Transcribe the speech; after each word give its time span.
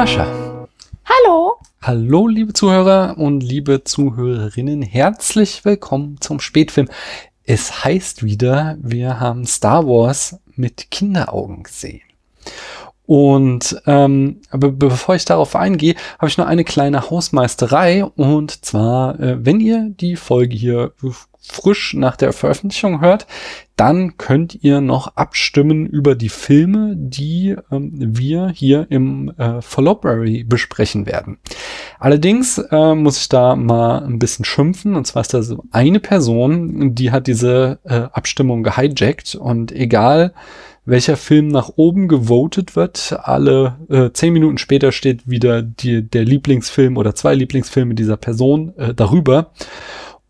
Hallo 0.00 0.12
Mascha. 0.12 0.66
Hallo. 1.04 1.56
Hallo 1.82 2.26
liebe 2.26 2.54
Zuhörer 2.54 3.18
und 3.18 3.42
liebe 3.42 3.84
Zuhörerinnen. 3.84 4.80
Herzlich 4.80 5.62
willkommen 5.66 6.16
zum 6.22 6.40
Spätfilm. 6.40 6.88
Es 7.44 7.84
heißt 7.84 8.22
wieder, 8.22 8.78
wir 8.80 9.20
haben 9.20 9.44
Star 9.44 9.86
Wars 9.86 10.40
mit 10.56 10.90
Kinderaugen 10.90 11.64
gesehen. 11.64 12.00
Und 13.04 13.82
ähm, 13.84 14.40
aber 14.48 14.70
bevor 14.70 15.16
ich 15.16 15.26
darauf 15.26 15.54
eingehe, 15.54 15.96
habe 16.18 16.28
ich 16.28 16.38
noch 16.38 16.46
eine 16.46 16.64
kleine 16.64 17.10
Hausmeisterei. 17.10 18.02
Und 18.02 18.64
zwar, 18.64 19.20
äh, 19.20 19.44
wenn 19.44 19.60
ihr 19.60 19.90
die 19.90 20.16
Folge 20.16 20.56
hier 20.56 20.94
frisch 21.40 21.94
nach 21.94 22.16
der 22.16 22.32
Veröffentlichung 22.32 23.00
hört, 23.00 23.26
dann 23.76 24.18
könnt 24.18 24.62
ihr 24.62 24.82
noch 24.82 25.16
abstimmen 25.16 25.86
über 25.86 26.14
die 26.14 26.28
Filme, 26.28 26.94
die 26.96 27.56
ähm, 27.72 27.92
wir 27.94 28.50
hier 28.50 28.86
im 28.90 29.32
äh, 29.38 29.60
Library 29.78 30.44
besprechen 30.44 31.06
werden. 31.06 31.38
Allerdings 31.98 32.58
äh, 32.58 32.94
muss 32.94 33.18
ich 33.18 33.30
da 33.30 33.56
mal 33.56 34.04
ein 34.04 34.18
bisschen 34.18 34.44
schimpfen. 34.44 34.96
Und 34.96 35.06
zwar 35.06 35.22
ist 35.22 35.32
da 35.32 35.42
so 35.42 35.64
eine 35.70 35.98
Person, 35.98 36.94
die 36.94 37.10
hat 37.10 37.26
diese 37.26 37.78
äh, 37.84 38.08
Abstimmung 38.12 38.62
gehijackt 38.62 39.34
und 39.34 39.72
egal 39.72 40.34
welcher 40.84 41.16
Film 41.16 41.48
nach 41.48 41.70
oben 41.76 42.08
gewotet 42.08 42.76
wird. 42.76 43.18
Alle 43.22 43.78
äh, 43.88 44.10
zehn 44.12 44.32
Minuten 44.32 44.58
später 44.58 44.92
steht 44.92 45.28
wieder 45.28 45.62
die, 45.62 46.02
der 46.02 46.24
Lieblingsfilm 46.24 46.96
oder 46.96 47.14
zwei 47.14 47.34
Lieblingsfilme 47.34 47.94
dieser 47.94 48.16
Person 48.16 48.76
äh, 48.76 48.92
darüber. 48.92 49.52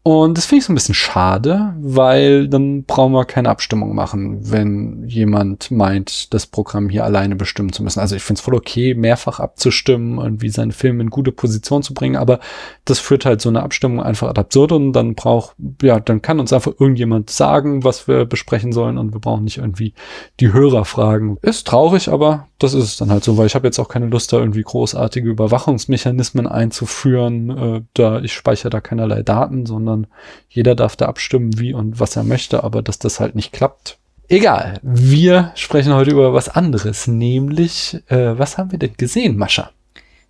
Und 0.02 0.38
das 0.38 0.46
finde 0.46 0.60
ich 0.60 0.64
so 0.64 0.72
ein 0.72 0.76
bisschen 0.76 0.94
schade, 0.94 1.74
weil 1.78 2.48
dann 2.48 2.84
brauchen 2.84 3.12
wir 3.12 3.26
keine 3.26 3.50
Abstimmung 3.50 3.94
machen, 3.94 4.50
wenn 4.50 5.04
jemand 5.06 5.70
meint, 5.70 6.32
das 6.32 6.46
Programm 6.46 6.88
hier 6.88 7.04
alleine 7.04 7.36
bestimmen 7.36 7.70
zu 7.70 7.82
müssen. 7.82 8.00
Also 8.00 8.16
ich 8.16 8.22
finde 8.22 8.38
es 8.38 8.44
voll 8.44 8.54
okay, 8.54 8.94
mehrfach 8.94 9.40
abzustimmen 9.40 10.16
und 10.16 10.40
wie 10.40 10.48
seinen 10.48 10.72
Film 10.72 11.00
in 11.00 11.10
gute 11.10 11.32
Position 11.32 11.82
zu 11.82 11.92
bringen, 11.92 12.16
aber 12.16 12.40
das 12.86 12.98
führt 12.98 13.26
halt 13.26 13.42
so 13.42 13.50
eine 13.50 13.62
Abstimmung 13.62 14.02
einfach 14.02 14.28
ad 14.28 14.40
absurdum 14.40 14.86
und 14.86 14.92
dann 14.94 15.14
braucht, 15.14 15.54
ja, 15.82 16.00
dann 16.00 16.22
kann 16.22 16.40
uns 16.40 16.54
einfach 16.54 16.72
irgendjemand 16.78 17.28
sagen, 17.28 17.84
was 17.84 18.08
wir 18.08 18.24
besprechen 18.24 18.72
sollen 18.72 18.96
und 18.96 19.12
wir 19.12 19.20
brauchen 19.20 19.44
nicht 19.44 19.58
irgendwie 19.58 19.92
die 20.40 20.54
Hörer 20.54 20.86
fragen. 20.86 21.36
Ist 21.42 21.66
traurig, 21.66 22.08
aber 22.08 22.48
das 22.60 22.74
ist 22.74 22.84
es 22.84 22.96
dann 22.96 23.10
halt 23.10 23.24
so, 23.24 23.38
weil 23.38 23.46
ich 23.46 23.54
habe 23.54 23.66
jetzt 23.66 23.78
auch 23.78 23.88
keine 23.88 24.06
Lust, 24.06 24.32
da 24.32 24.38
irgendwie 24.38 24.62
großartige 24.62 25.28
Überwachungsmechanismen 25.28 26.46
einzuführen. 26.46 27.50
Äh, 27.50 27.82
da 27.94 28.20
ich 28.20 28.34
speichere 28.34 28.70
da 28.70 28.80
keinerlei 28.80 29.22
Daten, 29.22 29.64
sondern 29.64 29.99
jeder 30.48 30.74
darf 30.74 30.96
da 30.96 31.06
abstimmen, 31.06 31.58
wie 31.58 31.74
und 31.74 32.00
was 32.00 32.16
er 32.16 32.24
möchte, 32.24 32.64
aber 32.64 32.82
dass 32.82 32.98
das 32.98 33.20
halt 33.20 33.34
nicht 33.34 33.52
klappt. 33.52 33.98
Egal, 34.28 34.78
wir 34.82 35.50
sprechen 35.56 35.92
heute 35.92 36.12
über 36.12 36.32
was 36.32 36.48
anderes, 36.48 37.08
nämlich, 37.08 38.00
äh, 38.08 38.38
was 38.38 38.58
haben 38.58 38.70
wir 38.70 38.78
denn 38.78 38.94
gesehen, 38.96 39.36
Mascha? 39.36 39.70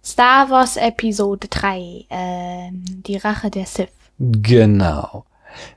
Star 0.03 0.49
Wars 0.49 0.77
Episode 0.77 1.49
3, 1.49 2.07
äh, 2.09 2.71
die 2.73 3.19
Rache 3.19 3.51
der 3.51 3.67
Sith. 3.67 3.91
Genau. 4.19 5.27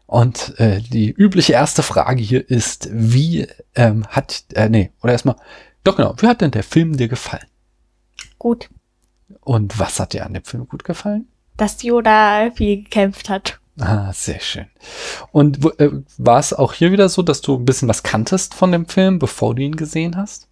Und 0.06 0.58
äh, 0.60 0.80
die 0.82 1.12
übliche 1.12 1.54
erste 1.54 1.84
Frage 1.84 2.22
hier 2.22 2.50
ist, 2.50 2.88
wie 2.92 3.48
ähm, 3.76 4.06
hat, 4.08 4.46
äh, 4.54 4.70
nee, 4.70 4.92
oder 5.02 5.12
erstmal, 5.12 5.36
doch 5.84 5.98
genau, 5.98 6.14
wie 6.20 6.28
hat 6.28 6.42
denn 6.42 6.52
der 6.52 6.64
Film 6.64 6.96
dir 6.96 7.08
gefallen? 7.08 7.48
Gut. 8.40 8.70
Und 9.42 9.80
was 9.80 10.00
hat 10.00 10.14
dir 10.14 10.26
an 10.26 10.34
dem 10.34 10.44
Film 10.44 10.68
gut 10.68 10.84
gefallen? 10.84 11.28
Dass 11.58 11.84
Yoda 11.84 12.52
viel 12.52 12.84
gekämpft 12.84 13.30
hat. 13.30 13.60
Ah, 13.80 14.14
sehr 14.14 14.40
schön. 14.40 14.68
Und 15.32 15.66
äh, 15.80 15.90
war 16.18 16.40
es 16.40 16.54
auch 16.54 16.74
hier 16.74 16.92
wieder 16.92 17.10
so, 17.10 17.24
dass 17.24 17.42
du 17.42 17.56
ein 17.56 17.66
bisschen 17.66 17.90
was 17.90 18.04
kanntest 18.04 18.54
von 18.54 18.72
dem 18.72 18.86
Film, 18.86 19.20
bevor 19.20 19.56
du 19.56 19.64
ihn 19.64 19.76
gesehen 19.76 20.16
hast? 20.16 20.48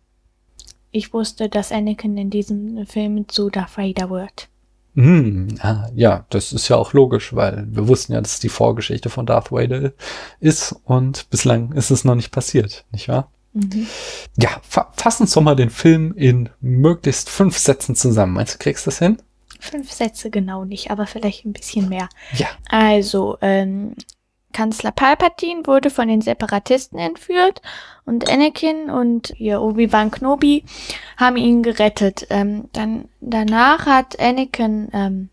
Ich 0.92 1.14
wusste, 1.14 1.48
dass 1.48 1.72
Anakin 1.72 2.18
in 2.18 2.30
diesem 2.30 2.86
Film 2.86 3.28
zu 3.30 3.50
Darth 3.50 3.78
Vader 3.78 4.10
wird. 4.10 4.50
Hm, 4.96 5.56
ah, 5.62 5.88
ja, 5.96 6.26
das 6.30 6.52
ist 6.52 6.68
ja 6.68 6.76
auch 6.76 6.92
logisch, 6.92 7.34
weil 7.34 7.66
wir 7.70 7.88
wussten 7.88 8.12
ja, 8.14 8.20
dass 8.20 8.34
es 8.34 8.40
die 8.40 8.50
Vorgeschichte 8.50 9.10
von 9.10 9.26
Darth 9.26 9.52
Vader 9.52 9.94
ist 10.42 10.76
und 10.84 11.30
bislang 11.30 11.72
ist 11.74 11.92
es 11.92 12.04
noch 12.04 12.16
nicht 12.16 12.32
passiert, 12.32 12.84
nicht 12.92 13.08
wahr? 13.08 13.32
Mhm. 13.54 13.88
Ja, 14.38 14.50
fa 14.64 14.92
fass 14.96 15.22
uns 15.22 15.34
doch 15.34 15.42
mal 15.42 15.56
den 15.56 15.70
Film 15.70 16.14
in 16.16 16.50
möglichst 16.60 17.30
fünf 17.30 17.58
Sätzen 17.58 17.96
zusammen. 17.96 18.34
Meinst 18.34 18.56
du, 18.56 18.58
kriegst 18.60 18.86
du 18.86 18.90
das 18.90 19.00
hin? 19.00 19.18
Fünf 19.62 19.92
Sätze 19.92 20.30
genau 20.30 20.66
nicht, 20.66 20.92
aber 20.92 21.08
vielleicht 21.08 21.46
ein 21.46 21.54
bisschen 21.54 21.88
mehr. 21.88 22.10
Ja. 22.34 22.48
Also, 22.70 23.38
ähm, 23.42 23.96
Kanzler 24.54 24.92
Palpatine 24.92 25.66
wurde 25.66 25.90
von 25.90 26.08
den 26.08 26.22
Separatisten 26.22 27.00
entführt 27.00 27.62
und 28.06 28.30
Anakin 28.30 28.90
und 28.90 29.34
ihr 29.38 29.62
Obi-Wan 29.62 30.12
Kenobi 30.12 30.66
haben 31.18 31.38
ihn 31.38 31.64
gerettet. 31.64 32.28
Ähm, 32.30 32.66
dann 32.74 33.06
danach 33.22 33.86
hat 33.86 34.20
Anakin 34.20 34.90
ähm, 34.94 35.30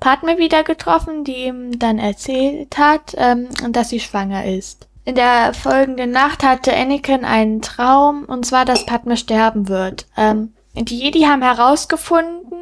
Padme 0.00 0.38
wieder 0.38 0.64
getroffen, 0.64 1.24
die 1.24 1.46
ihm 1.46 1.78
dann 1.78 1.98
erzählt 1.98 2.78
hat, 2.78 3.14
ähm, 3.16 3.48
dass 3.70 3.90
sie 3.90 4.00
schwanger 4.00 4.44
ist. 4.44 4.88
In 5.04 5.14
der 5.14 5.54
folgenden 5.54 6.10
Nacht 6.10 6.42
hatte 6.42 6.76
Anakin 6.76 7.24
einen 7.24 7.62
Traum, 7.62 8.24
und 8.24 8.44
zwar, 8.44 8.64
dass 8.64 8.86
Padme 8.86 9.16
sterben 9.16 9.68
wird. 9.68 10.06
Ähm, 10.16 10.52
die 10.74 10.98
Jedi 10.98 11.22
haben 11.22 11.42
herausgefunden, 11.42 12.58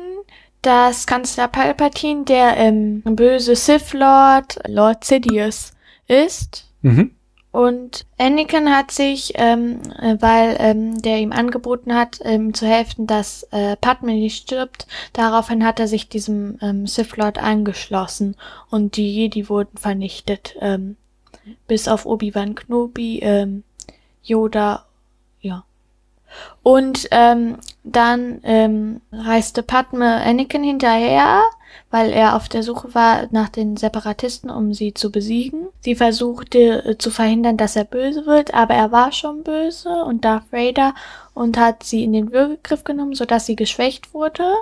dass 0.67 1.07
Kanzler 1.07 1.47
Palpatine 1.47 2.25
der 2.25 2.57
ähm, 2.57 3.03
böse 3.05 3.55
Sith 3.55 3.93
Lord, 3.93 4.59
Lord 4.67 5.05
Sidious, 5.05 5.73
ist. 6.09 6.67
Mhm. 6.83 7.13
Und 7.53 8.05
Anakin 8.19 8.69
hat 8.75 8.91
sich, 8.91 9.33
ähm, 9.37 9.81
weil 10.21 10.57
ähm, 10.59 11.01
der 11.01 11.21
ihm 11.21 11.33
angeboten 11.33 11.95
hat, 11.95 12.19
ähm, 12.23 12.53
zu 12.53 12.67
helfen, 12.67 13.07
dass 13.07 13.45
äh, 13.53 13.77
Padme 13.77 14.13
nicht 14.13 14.43
stirbt, 14.43 14.87
daraufhin 15.13 15.65
hat 15.65 15.81
er 15.81 15.89
sich 15.89 16.09
diesem 16.09 16.59
ähm, 16.61 16.87
Sith 16.87 17.17
Lord 17.17 17.39
angeschlossen 17.39 18.37
und 18.69 18.97
die 18.97 19.15
Jedi 19.15 19.49
wurden 19.49 19.79
vernichtet. 19.79 20.57
Ähm, 20.61 20.97
bis 21.69 21.87
auf 21.87 22.07
Obi-Wan 22.07 22.57
Kenobi, 22.57 23.21
ähm, 23.21 23.63
Yoda, 24.23 24.85
ja. 25.41 25.65
Und 26.63 27.09
ähm, 27.13 27.59
dann 27.87 28.41
ähm, 28.43 29.01
reiste 29.13 29.63
Padme 29.63 30.21
Anakin 30.23 30.65
hinterher, 30.65 31.43
weil 31.91 32.11
er 32.11 32.35
auf 32.35 32.49
der 32.49 32.63
Suche 32.63 32.95
war 32.95 33.29
nach 33.31 33.49
den 33.49 33.77
Separatisten, 33.77 34.51
um 34.51 34.75
sie 34.75 34.93
zu 34.93 35.13
besiegen. 35.13 35.69
Sie 35.81 35.95
versuchte 35.95 36.85
äh, 36.85 36.99
zu 36.99 37.11
verhindern, 37.11 37.57
dass 37.57 37.77
er 37.77 37.85
böse 37.85 38.27
wird, 38.27 38.53
aber 38.55 38.75
er 38.75 38.91
war 38.91 39.13
schon 39.13 39.45
böse 39.45 40.05
und 40.05 40.25
Darth 40.25 40.51
Vader 40.51 40.95
und 41.33 41.57
hat 41.59 41.85
sie 41.85 42.03
in 42.03 42.13
den 42.13 42.33
Würgegriff 42.33 42.83
genommen, 42.83 43.15
sodass 43.15 43.47
sie 43.47 43.57
geschwächt 43.57 44.13
wurde. 44.13 44.53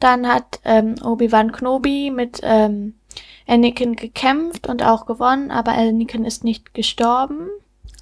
Dann 0.00 0.26
hat 0.26 0.60
ähm, 0.64 0.96
Obi-Wan 1.02 1.52
Kenobi 1.52 2.10
mit 2.10 2.40
ähm, 2.42 2.94
Anakin 3.46 3.94
gekämpft 3.94 4.66
und 4.66 4.82
auch 4.82 5.06
gewonnen, 5.06 5.52
aber 5.52 5.72
Anakin 5.72 6.24
ist 6.24 6.42
nicht 6.42 6.74
gestorben. 6.74 7.48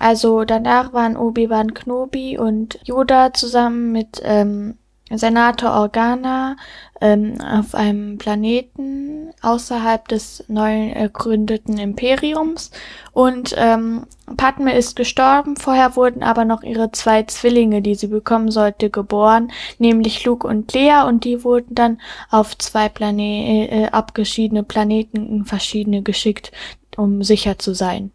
Also 0.01 0.45
danach 0.45 0.95
waren 0.95 1.17
Obi-Wan 1.17 1.75
Kenobi 1.75 2.39
und 2.39 2.81
Yoda 2.85 3.35
zusammen 3.35 3.93
mit 3.93 4.21
ähm, 4.25 4.79
Senator 5.13 5.73
Organa 5.73 6.57
ähm, 7.03 7.39
auf 7.41 7.75
einem 7.75 8.17
Planeten 8.17 9.31
außerhalb 9.43 10.09
des 10.09 10.45
neu 10.49 10.95
gegründeten 10.95 11.77
Imperiums. 11.77 12.71
Und 13.13 13.55
ähm, 13.59 14.07
Padme 14.39 14.75
ist 14.75 14.97
gestorben, 14.97 15.57
vorher 15.57 15.97
wurden 15.97 16.23
aber 16.23 16.47
noch 16.47 16.63
ihre 16.63 16.93
zwei 16.93 17.25
Zwillinge, 17.25 17.83
die 17.83 17.95
sie 17.95 18.07
bekommen 18.07 18.51
sollte, 18.51 18.89
geboren, 18.89 19.51
nämlich 19.79 20.25
Luke 20.25 20.47
und 20.47 20.73
Lea 20.73 21.03
und 21.07 21.25
die 21.25 21.45
wurden 21.45 21.75
dann 21.75 22.01
auf 22.31 22.57
zwei 22.57 22.89
Plane 22.89 23.69
äh, 23.71 23.89
abgeschiedene 23.91 24.63
Planeten 24.63 25.45
verschiedene 25.45 26.03
geschickt, 26.03 26.53
um 26.97 27.23
sicher 27.23 27.59
zu 27.59 27.75
sein. 27.75 28.13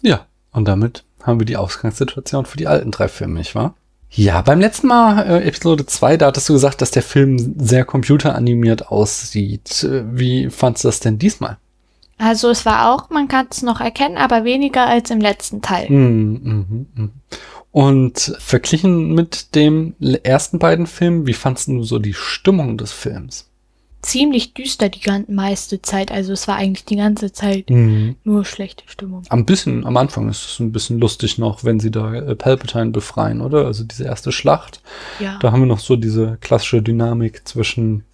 Ja, 0.00 0.26
und 0.52 0.66
damit 0.66 1.04
haben 1.22 1.40
wir 1.40 1.46
die 1.46 1.56
Ausgangssituation 1.56 2.46
für 2.46 2.56
die 2.56 2.66
alten 2.66 2.90
drei 2.90 3.08
Filme, 3.08 3.38
nicht 3.38 3.54
wahr? 3.54 3.74
Ja, 4.12 4.42
beim 4.42 4.60
letzten 4.60 4.88
Mal, 4.88 5.24
äh, 5.24 5.46
Episode 5.46 5.86
2, 5.86 6.16
da 6.16 6.26
hattest 6.26 6.48
du 6.48 6.54
gesagt, 6.54 6.82
dass 6.82 6.90
der 6.90 7.02
Film 7.02 7.54
sehr 7.58 7.84
computeranimiert 7.84 8.88
aussieht. 8.88 9.84
Äh, 9.84 10.02
wie 10.10 10.50
fandst 10.50 10.82
du 10.82 10.88
das 10.88 11.00
denn 11.00 11.18
diesmal? 11.18 11.58
Also 12.18 12.50
es 12.50 12.66
war 12.66 12.92
auch, 12.92 13.08
man 13.08 13.28
kann 13.28 13.46
es 13.50 13.62
noch 13.62 13.80
erkennen, 13.80 14.18
aber 14.18 14.44
weniger 14.44 14.86
als 14.86 15.10
im 15.10 15.20
letzten 15.20 15.62
Teil. 15.62 15.88
Mm, 15.90 16.34
mm, 16.42 16.86
mm. 16.94 17.10
Und 17.72 18.36
verglichen 18.38 19.14
mit 19.14 19.54
dem 19.54 19.94
ersten 20.00 20.58
beiden 20.58 20.86
Filmen, 20.86 21.26
wie 21.26 21.32
fandst 21.32 21.68
du 21.68 21.82
so 21.84 21.98
die 21.98 22.12
Stimmung 22.12 22.76
des 22.76 22.92
Films? 22.92 23.49
Ziemlich 24.02 24.54
düster 24.54 24.88
die 24.88 25.00
meiste 25.28 25.82
Zeit. 25.82 26.10
Also 26.10 26.32
es 26.32 26.48
war 26.48 26.56
eigentlich 26.56 26.84
die 26.84 26.96
ganze 26.96 27.32
Zeit 27.32 27.70
mhm. 27.70 28.16
nur 28.24 28.44
schlechte 28.44 28.84
Stimmung. 28.86 29.22
Am 29.28 29.44
bisschen, 29.44 29.86
am 29.86 29.96
Anfang 29.96 30.28
ist 30.28 30.44
es 30.44 30.58
ein 30.60 30.72
bisschen 30.72 30.98
lustig 30.98 31.38
noch, 31.38 31.64
wenn 31.64 31.80
sie 31.80 31.90
da 31.90 32.14
äh, 32.14 32.34
Palpatine 32.34 32.90
befreien, 32.90 33.40
oder? 33.40 33.66
Also 33.66 33.84
diese 33.84 34.04
erste 34.04 34.32
Schlacht. 34.32 34.80
Ja. 35.18 35.38
Da 35.40 35.52
haben 35.52 35.60
wir 35.60 35.66
noch 35.66 35.80
so 35.80 35.96
diese 35.96 36.38
klassische 36.40 36.82
Dynamik 36.82 37.46
zwischen 37.46 38.04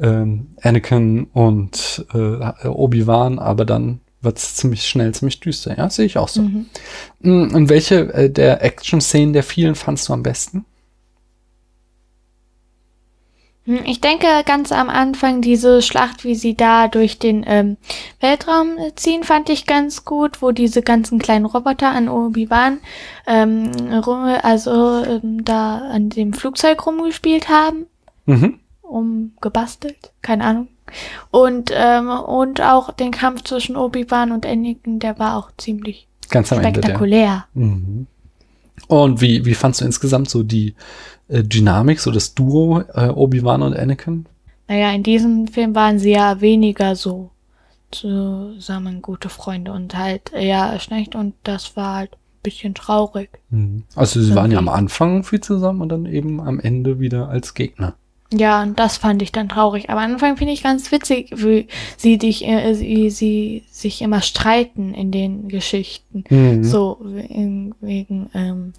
ähm, 0.00 0.48
Anakin 0.62 1.24
und 1.32 2.04
äh, 2.12 2.68
Obi-Wan, 2.68 3.38
aber 3.38 3.64
dann 3.64 4.00
wird 4.20 4.38
es 4.38 4.56
ziemlich 4.56 4.88
schnell, 4.88 5.14
ziemlich 5.14 5.40
düster. 5.40 5.76
Ja, 5.76 5.88
sehe 5.90 6.06
ich 6.06 6.18
auch 6.18 6.28
so. 6.28 6.42
Mhm. 6.42 6.66
Mm, 7.20 7.54
und 7.54 7.68
welche 7.68 8.12
äh, 8.12 8.30
der 8.30 8.62
Action-Szenen 8.62 9.32
der 9.32 9.42
vielen 9.42 9.74
fandst 9.74 10.08
du 10.08 10.12
am 10.12 10.22
besten? 10.22 10.64
Hm, 13.66 13.80
Ich 13.84 14.00
denke, 14.00 14.26
ganz 14.44 14.72
am 14.72 14.90
Anfang 14.90 15.40
diese 15.40 15.80
Schlacht, 15.82 16.24
wie 16.24 16.34
sie 16.34 16.54
da 16.54 16.88
durch 16.88 17.18
den 17.18 17.44
ähm, 17.46 17.76
Weltraum 18.20 18.76
äh, 18.78 18.94
ziehen, 18.94 19.24
fand 19.24 19.48
ich 19.48 19.66
ganz 19.66 20.04
gut, 20.04 20.42
wo 20.42 20.50
diese 20.52 20.82
ganzen 20.82 21.18
kleinen 21.18 21.46
Roboter 21.46 21.90
an 21.90 22.08
Obi-Wan 22.08 22.78
ähm, 23.26 23.70
rum, 24.06 24.24
also 24.42 25.02
ähm, 25.04 25.44
da 25.44 25.78
an 25.78 26.10
dem 26.10 26.32
Flugzeug 26.34 26.84
rumgespielt 26.86 27.48
haben, 27.48 27.86
Mhm. 28.26 28.58
umgebastelt, 28.82 30.12
keine 30.22 30.44
Ahnung. 30.44 30.68
Und 31.30 31.70
ähm, 31.74 32.08
und 32.10 32.60
auch 32.60 32.92
den 32.92 33.10
Kampf 33.10 33.42
zwischen 33.44 33.76
Obi-Wan 33.76 34.32
und 34.32 34.46
Anakin, 34.46 34.98
der 34.98 35.18
war 35.18 35.36
auch 35.38 35.50
ziemlich 35.58 36.06
Ganz 36.30 36.52
am 36.52 36.58
Ende. 36.58 36.72
Der. 36.80 36.82
spektakulär. 36.82 37.44
Mhm. 37.54 38.06
Und 38.88 39.20
wie, 39.20 39.44
wie 39.44 39.54
fandst 39.54 39.80
du 39.80 39.84
insgesamt 39.84 40.28
so 40.28 40.42
die 40.42 40.74
äh, 41.28 41.42
Dynamik, 41.42 42.00
so 42.00 42.10
das 42.10 42.34
Duo 42.34 42.82
äh, 42.94 43.08
Obi-Wan 43.08 43.62
und 43.62 43.76
Anakin? 43.76 44.26
Naja, 44.68 44.92
in 44.92 45.02
diesem 45.02 45.46
Film 45.48 45.74
waren 45.74 45.98
sie 45.98 46.12
ja 46.12 46.40
weniger 46.40 46.96
so 46.96 47.30
zusammen 47.90 49.02
gute 49.02 49.28
Freunde 49.28 49.72
und 49.72 49.96
halt 49.96 50.32
eher 50.32 50.78
schlecht 50.80 51.14
und 51.14 51.34
das 51.44 51.76
war 51.76 51.96
halt 51.96 52.12
ein 52.12 52.42
bisschen 52.42 52.74
traurig. 52.74 53.30
Mhm. 53.50 53.84
Also 53.94 54.20
sie 54.20 54.34
waren 54.34 54.50
ja 54.50 54.58
am 54.58 54.66
Irgendwie. 54.66 54.78
Anfang 54.78 55.24
viel 55.24 55.40
zusammen 55.40 55.80
und 55.80 55.90
dann 55.90 56.06
eben 56.06 56.40
am 56.40 56.58
Ende 56.58 56.98
wieder 56.98 57.28
als 57.28 57.54
Gegner. 57.54 57.94
Ja, 58.32 58.62
und 58.62 58.78
das 58.78 58.96
fand 58.96 59.22
ich 59.22 59.32
dann 59.32 59.48
traurig. 59.48 59.90
Aber 59.90 60.00
am 60.00 60.14
Anfang 60.14 60.36
finde 60.36 60.52
ich 60.52 60.62
ganz 60.62 60.90
witzig, 60.90 61.30
wie 61.34 61.68
sie 61.96 62.18
dich, 62.18 62.44
äh, 62.46 62.78
wie 62.80 63.10
sie 63.10 63.64
sich 63.70 64.02
immer 64.02 64.22
streiten 64.22 64.94
in 64.94 65.10
den 65.10 65.48
Geschichten. 65.48 66.24
Mhm. 66.28 66.64
So 66.64 66.98
wegen, 67.02 67.74
wegen 67.80 68.30
ähm, 68.34 68.72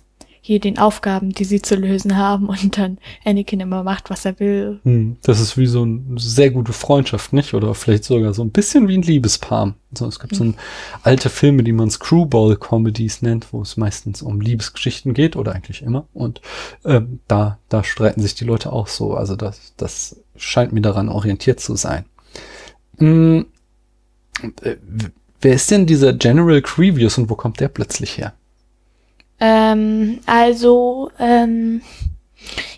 hier 0.46 0.60
den 0.60 0.78
Aufgaben, 0.78 1.32
die 1.32 1.44
sie 1.44 1.60
zu 1.60 1.76
lösen 1.76 2.18
haben 2.18 2.50
und 2.50 2.78
dann 2.78 3.00
Anakin 3.26 3.62
immer 3.62 3.82
macht, 3.82 4.12
was 4.12 4.26
er 4.26 4.40
will. 4.40 4.80
Hm, 4.84 5.18
Das 5.24 5.40
ist 5.40 5.58
wie 5.58 5.66
so 5.66 5.82
eine 5.82 6.20
sehr 6.20 6.52
gute 6.52 6.72
Freundschaft, 6.72 7.34
nicht? 7.34 7.56
Oder 7.56 7.74
vielleicht 7.74 8.04
sogar 8.04 8.32
so 8.36 8.44
ein 8.44 8.52
bisschen 8.52 8.88
wie 8.88 8.96
ein 8.96 9.02
Liebespaar. 9.02 9.74
So, 9.98 10.06
es 10.06 10.20
gibt 10.20 10.36
so 10.36 10.44
ein, 10.44 10.56
alte 11.02 11.32
Filme, 11.32 11.64
die 11.64 11.72
man 11.72 11.90
Screwball-Comedies 11.90 13.24
nennt, 13.24 13.54
wo 13.54 13.64
es 13.64 13.76
meistens 13.76 14.22
um 14.22 14.40
Liebesgeschichten 14.40 15.16
geht 15.16 15.36
oder 15.36 15.54
eigentlich 15.54 15.82
immer. 15.82 16.06
Und 16.14 16.42
ähm, 16.86 17.22
da, 17.28 17.58
da 17.70 17.84
streiten 17.84 18.22
sich 18.22 18.36
die 18.36 18.46
Leute 18.46 18.72
auch 18.72 18.86
so. 18.86 19.16
Also 19.16 19.36
das, 19.36 19.74
das 19.78 20.22
scheint 20.36 20.74
mir 20.74 20.82
daran 20.82 21.10
orientiert 21.10 21.60
zu 21.60 21.76
sein. 21.76 22.06
Hm, 23.00 23.48
äh, 24.62 24.76
wer 25.42 25.54
ist 25.56 25.72
denn 25.72 25.88
dieser 25.88 26.14
General 26.14 26.62
Grievous 26.62 27.18
und 27.18 27.32
wo 27.32 27.36
kommt 27.36 27.60
der 27.60 27.70
plötzlich 27.70 28.20
her? 28.20 28.34
Ähm, 29.40 30.20
also, 30.26 31.12
ähm, 31.20 31.82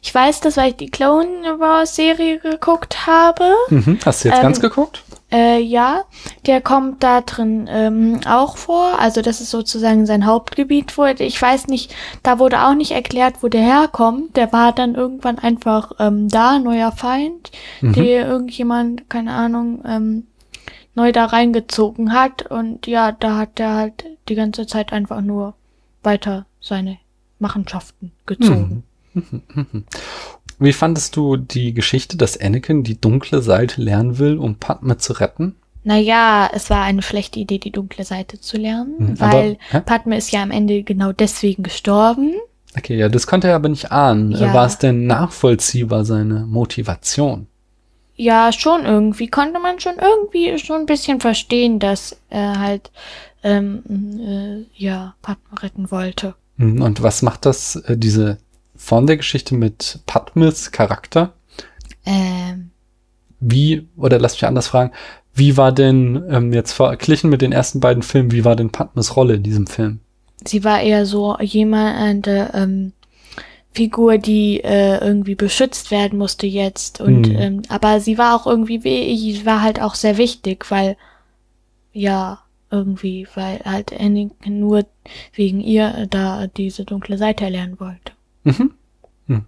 ich 0.01 0.13
weiß 0.15 0.39
das, 0.41 0.57
weil 0.57 0.69
ich 0.69 0.77
die 0.77 0.89
Clone 0.89 1.59
Wars 1.59 1.95
Serie 1.95 2.39
geguckt 2.39 3.05
habe. 3.05 3.53
Mhm. 3.69 3.99
Hast 4.05 4.23
du 4.23 4.29
jetzt 4.29 4.37
Ähm, 4.37 4.43
ganz 4.43 4.59
geguckt? 4.59 5.03
Äh, 5.29 5.59
ja, 5.59 6.05
der 6.45 6.61
kommt 6.61 7.03
da 7.03 7.19
drin 7.19 7.67
ähm, 7.69 8.21
auch 8.25 8.55
vor. 8.55 8.97
Also 8.97 9.21
das 9.21 9.41
ist 9.41 9.49
sozusagen 9.51 10.05
sein 10.05 10.25
Hauptgebiet. 10.25 10.97
Wurde. 10.97 11.25
Ich 11.25 11.41
weiß 11.41 11.67
nicht, 11.67 11.93
da 12.23 12.39
wurde 12.39 12.63
auch 12.65 12.75
nicht 12.75 12.91
erklärt, 12.91 13.43
wo 13.43 13.49
der 13.49 13.61
herkommt. 13.61 14.37
Der 14.37 14.53
war 14.53 14.71
dann 14.71 14.95
irgendwann 14.95 15.37
einfach 15.37 15.91
ähm, 15.99 16.29
da, 16.29 16.59
neuer 16.59 16.93
Feind, 16.93 17.51
Mhm. 17.81 17.91
der 17.93 18.25
irgendjemand, 18.25 19.09
keine 19.09 19.33
Ahnung, 19.33 19.83
ähm, 19.85 20.27
neu 20.95 21.11
da 21.11 21.25
reingezogen 21.25 22.13
hat. 22.13 22.49
Und 22.49 22.87
ja, 22.87 23.11
da 23.11 23.35
hat 23.35 23.59
der 23.59 23.73
halt 23.73 24.05
die 24.29 24.35
ganze 24.35 24.65
Zeit 24.65 24.93
einfach 24.93 25.19
nur 25.19 25.55
weiter 26.07 26.45
seine 26.59 26.97
Machenschaften 27.37 28.11
gezogen. 28.25 28.83
Wie 30.59 30.73
fandest 30.73 31.15
du 31.15 31.37
die 31.37 31.73
Geschichte, 31.73 32.17
dass 32.17 32.39
Anakin 32.39 32.83
die 32.83 32.99
dunkle 32.99 33.41
Seite 33.43 33.81
lernen 33.81 34.17
will, 34.17 34.37
um 34.39 34.55
Padme 34.55 34.97
zu 34.97 35.13
retten? 35.13 35.55
Naja, 35.83 36.49
es 36.51 36.69
war 36.69 36.81
eine 36.83 37.01
schlechte 37.03 37.39
Idee, 37.39 37.59
die 37.59 37.71
dunkle 37.71 38.03
Seite 38.03 38.39
zu 38.41 38.57
lernen, 38.57 38.95
Mhm, 38.97 39.15
aber- 39.19 39.33
weil 39.33 39.57
hä? 39.69 39.81
Padme 39.85 40.17
ist 40.17 40.31
ja 40.31 40.41
am 40.41 40.51
Ende 40.51 40.81
genau 40.83 41.11
deswegen 41.11 41.61
gestorben. 41.63 42.33
Okay, 42.77 42.97
ja, 42.97 43.07
das 43.09 43.27
konnte 43.27 43.47
er 43.47 43.55
aber 43.55 43.69
nicht 43.69 43.91
ahnen. 43.91 44.31
Ja. 44.31 44.53
War 44.53 44.65
es 44.65 44.77
denn 44.79 45.05
nachvollziehbar, 45.07 46.03
seine 46.05 46.45
Motivation? 46.45 47.47
Ja, 48.15 48.51
schon 48.51 48.83
irgendwie. 48.85 49.27
Konnte 49.27 49.59
man 49.59 49.79
schon 49.79 49.95
irgendwie 50.01 50.57
schon 50.59 50.81
ein 50.81 50.85
bisschen 50.87 51.19
verstehen, 51.21 51.79
dass 51.79 52.17
er 52.29 52.59
halt, 52.59 52.91
ähm, 53.47 53.83
äh, 54.19 54.65
ja, 54.75 55.15
Padme 55.21 55.61
retten 55.63 55.91
wollte. 55.91 56.35
Mhm, 56.57 56.81
Und 56.81 57.01
was 57.03 57.21
macht 57.21 57.45
das, 57.45 57.75
äh, 57.77 57.97
diese 57.97 58.37
Form 58.75 59.07
der 59.07 59.17
Geschichte 59.17 59.55
mit 59.55 59.99
Padmes 60.05 60.71
Charakter? 60.71 61.33
Ähm, 62.05 62.71
Wie, 63.39 63.87
oder 63.97 64.19
lass 64.19 64.33
mich 64.33 64.45
anders 64.45 64.67
fragen, 64.67 64.91
wie 65.33 65.57
war 65.57 65.71
denn 65.71 66.23
ähm, 66.29 66.53
jetzt 66.53 66.71
verglichen 66.73 67.29
mit 67.29 67.41
den 67.41 67.51
ersten 67.51 67.79
beiden 67.79 68.03
Filmen, 68.03 68.31
wie 68.31 68.45
war 68.45 68.55
denn 68.55 68.71
Padmes 68.71 69.15
Rolle 69.15 69.35
in 69.35 69.43
diesem 69.43 69.67
Film? 69.67 69.99
sie 70.45 70.63
war 70.63 70.81
eher 70.81 71.05
so 71.05 71.37
jemand, 71.39 72.27
äh, 72.27 72.47
ähm, 72.53 72.93
Figur, 73.73 74.17
die 74.17 74.63
äh, 74.63 74.97
irgendwie 74.99 75.35
beschützt 75.35 75.91
werden 75.91 76.17
musste 76.17 76.47
jetzt. 76.47 76.99
Und 77.01 77.29
Mhm. 77.29 77.35
ähm, 77.35 77.61
aber 77.69 77.99
sie 77.99 78.17
war 78.17 78.35
auch 78.35 78.47
irgendwie, 78.47 78.79
sie 79.17 79.45
war 79.45 79.61
halt 79.61 79.81
auch 79.81 79.95
sehr 79.95 80.17
wichtig, 80.17 80.71
weil 80.71 80.97
ja 81.93 82.41
irgendwie, 82.71 83.27
weil 83.35 83.59
halt 83.63 83.93
Anakin 83.97 84.59
nur 84.59 84.85
wegen 85.33 85.61
ihr 85.61 85.93
äh, 85.95 86.07
da 86.07 86.47
diese 86.47 86.85
dunkle 86.85 87.17
Seite 87.17 87.45
erlernen 87.45 87.79
wollte. 87.79 88.11
Mhm. 88.43 88.73
Mhm. 89.27 89.45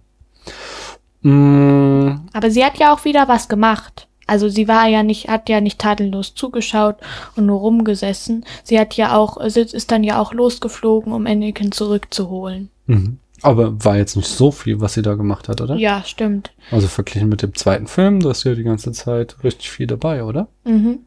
Mm, 1.22 2.20
Aber 2.32 2.50
sie 2.50 2.64
hat 2.64 2.78
ja 2.78 2.94
auch 2.94 3.04
wieder 3.04 3.28
was 3.28 3.48
gemacht. 3.48 4.06
Also 4.26 4.48
sie 4.48 4.68
war 4.68 4.86
ja 4.86 5.02
nicht, 5.02 5.28
hat 5.28 5.48
ja 5.48 5.60
nicht 5.60 5.80
tadellos 5.80 6.34
zugeschaut 6.34 6.96
und 7.34 7.46
nur 7.46 7.58
rumgesessen. 7.58 8.44
Sie 8.62 8.78
hat 8.78 8.94
ja 8.94 9.16
auch, 9.16 9.38
sie 9.48 9.60
ist 9.62 9.90
dann 9.90 10.04
ja 10.04 10.20
auch 10.20 10.32
losgeflogen, 10.32 11.12
um 11.12 11.26
Anakin 11.26 11.72
zurückzuholen. 11.72 12.70
mhm. 12.86 13.18
Aber 13.42 13.82
war 13.82 13.96
jetzt 13.96 14.16
nicht 14.16 14.28
so 14.28 14.50
viel, 14.50 14.82
was 14.82 14.92
sie 14.92 15.00
da 15.00 15.14
gemacht 15.14 15.48
hat, 15.48 15.62
oder? 15.62 15.74
Ja, 15.76 16.02
stimmt. 16.04 16.52
Also 16.70 16.88
verglichen 16.88 17.30
mit 17.30 17.40
dem 17.40 17.54
zweiten 17.54 17.86
Film, 17.86 18.20
da 18.20 18.32
ist 18.32 18.44
ja 18.44 18.54
die 18.54 18.64
ganze 18.64 18.92
Zeit 18.92 19.42
richtig 19.42 19.70
viel 19.70 19.86
dabei, 19.86 20.24
oder? 20.24 20.48
Mhm. 20.64 20.98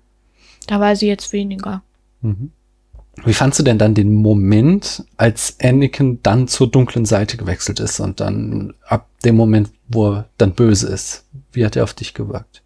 Da 0.65 0.79
war 0.79 0.95
sie 0.95 1.07
jetzt 1.07 1.31
weniger. 1.31 1.83
Mhm. 2.23 2.51
Wie 3.25 3.33
fandst 3.33 3.59
du 3.59 3.63
denn 3.63 3.77
dann 3.77 3.93
den 3.93 4.11
Moment, 4.15 5.03
als 5.17 5.57
Anakin 5.61 6.19
dann 6.23 6.47
zur 6.47 6.69
dunklen 6.69 7.05
Seite 7.05 7.37
gewechselt 7.37 7.79
ist 7.79 7.99
und 7.99 8.19
dann 8.19 8.73
ab 8.87 9.07
dem 9.23 9.35
Moment, 9.35 9.71
wo 9.87 10.13
er 10.13 10.29
dann 10.39 10.53
böse 10.53 10.87
ist? 10.87 11.25
Wie 11.51 11.63
hat 11.63 11.75
er 11.75 11.83
auf 11.83 11.93
dich 11.93 12.15
gewirkt? 12.15 12.63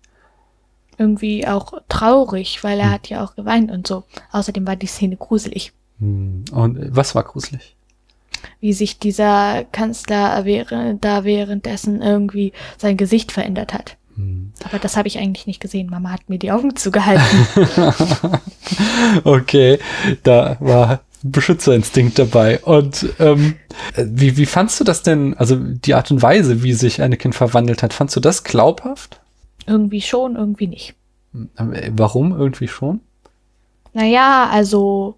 Irgendwie 0.97 1.45
auch 1.45 1.73
traurig, 1.89 2.63
weil 2.63 2.79
er 2.79 2.91
hat 2.91 3.09
ja 3.09 3.23
auch 3.23 3.35
geweint 3.35 3.69
und 3.71 3.85
so. 3.87 4.05
Außerdem 4.31 4.65
war 4.65 4.77
die 4.77 4.87
Szene 4.87 5.17
gruselig. 5.17 5.73
Hm, 5.99 6.45
Und 6.51 6.95
was 6.95 7.13
war 7.13 7.23
gruselig? 7.23 7.75
Wie 8.61 8.73
sich 8.73 8.99
dieser 8.99 9.65
Kanzler 9.65 10.43
da 11.01 11.23
währenddessen 11.25 12.01
irgendwie 12.01 12.53
sein 12.77 12.95
Gesicht 12.95 13.31
verändert 13.31 13.73
hat. 13.73 13.97
Hm. 14.17 14.51
Aber 14.65 14.79
das 14.79 14.97
habe 14.97 15.07
ich 15.07 15.17
eigentlich 15.17 15.47
nicht 15.47 15.61
gesehen. 15.61 15.89
Mama 15.89 16.11
hat 16.11 16.29
mir 16.29 16.37
die 16.37 16.51
Augen 16.51 16.75
zugehalten. 16.75 17.47
Okay, 19.23 19.79
da 20.23 20.57
war 20.59 20.99
Beschützerinstinkt 21.23 22.19
dabei. 22.19 22.59
Und 22.59 23.07
ähm, 23.19 23.55
äh, 23.95 24.03
wie, 24.05 24.35
wie 24.35 24.45
fandst 24.45 24.79
du 24.79 24.83
das 24.83 25.03
denn, 25.03 25.35
also 25.37 25.55
die 25.55 25.93
Art 25.93 26.11
und 26.11 26.21
Weise, 26.21 26.63
wie 26.63 26.73
sich 26.73 27.01
Anakin 27.01 27.31
verwandelt 27.31 27.81
hat, 27.83 27.93
fandst 27.93 28.15
du 28.15 28.19
das 28.19 28.43
glaubhaft? 28.43 29.21
irgendwie 29.67 30.01
schon, 30.01 30.35
irgendwie 30.35 30.67
nicht. 30.67 30.95
Äh, 31.57 31.91
Warum 31.95 32.31
irgendwie 32.31 32.67
schon? 32.67 33.01
Naja, 33.93 34.49
also 34.49 35.17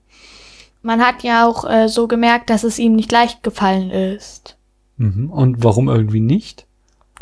man 0.82 1.02
hat 1.02 1.24
ja 1.24 1.48
auch 1.48 1.70
äh, 1.70 1.88
so 1.88 2.08
gemerkt, 2.08 2.50
dass 2.50 2.64
es 2.64 2.80
ihm 2.80 2.96
nicht 2.96 3.12
leicht 3.12 3.44
gefallen 3.44 3.92
ist. 3.92 4.58
Mhm. 4.98 5.30
Und 5.30 5.64
warum 5.64 5.88
irgendwie 5.88 6.20
nicht? 6.20 6.66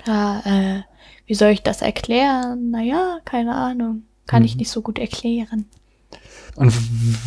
Da, 0.05 0.41
äh, 0.45 0.81
wie 1.27 1.35
soll 1.35 1.49
ich 1.51 1.61
das 1.61 1.81
erklären? 1.83 2.71
Naja, 2.71 3.19
keine 3.25 3.53
Ahnung. 3.55 4.03
Kann 4.25 4.43
ich 4.43 4.55
Mhm. 4.55 4.59
nicht 4.59 4.71
so 4.71 4.81
gut 4.81 4.97
erklären. 4.97 5.65
Und 6.55 6.73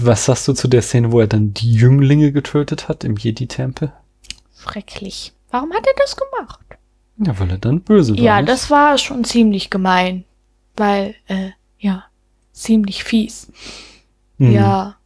was 0.02 0.24
sagst 0.24 0.48
du 0.48 0.52
zu 0.54 0.66
der 0.66 0.82
Szene, 0.82 1.12
wo 1.12 1.20
er 1.20 1.28
dann 1.28 1.54
die 1.54 1.72
Jünglinge 1.72 2.32
getötet 2.32 2.88
hat 2.88 3.04
im 3.04 3.16
Jedi-Tempel? 3.16 3.92
Schrecklich. 4.58 5.32
Warum 5.50 5.72
hat 5.72 5.86
er 5.86 5.94
das 5.96 6.16
gemacht? 6.16 6.60
Ja, 7.18 7.38
weil 7.38 7.50
er 7.50 7.58
dann 7.58 7.80
böse 7.82 8.14
war. 8.16 8.20
ja, 8.22 8.36
nicht? 8.40 8.48
das 8.48 8.70
war 8.70 8.98
schon 8.98 9.24
ziemlich 9.24 9.70
gemein. 9.70 10.24
Weil, 10.76 11.14
äh, 11.28 11.50
ja, 11.78 12.04
ziemlich 12.52 13.04
fies. 13.04 13.52
Mhm. 14.38 14.52
Ja. 14.52 14.96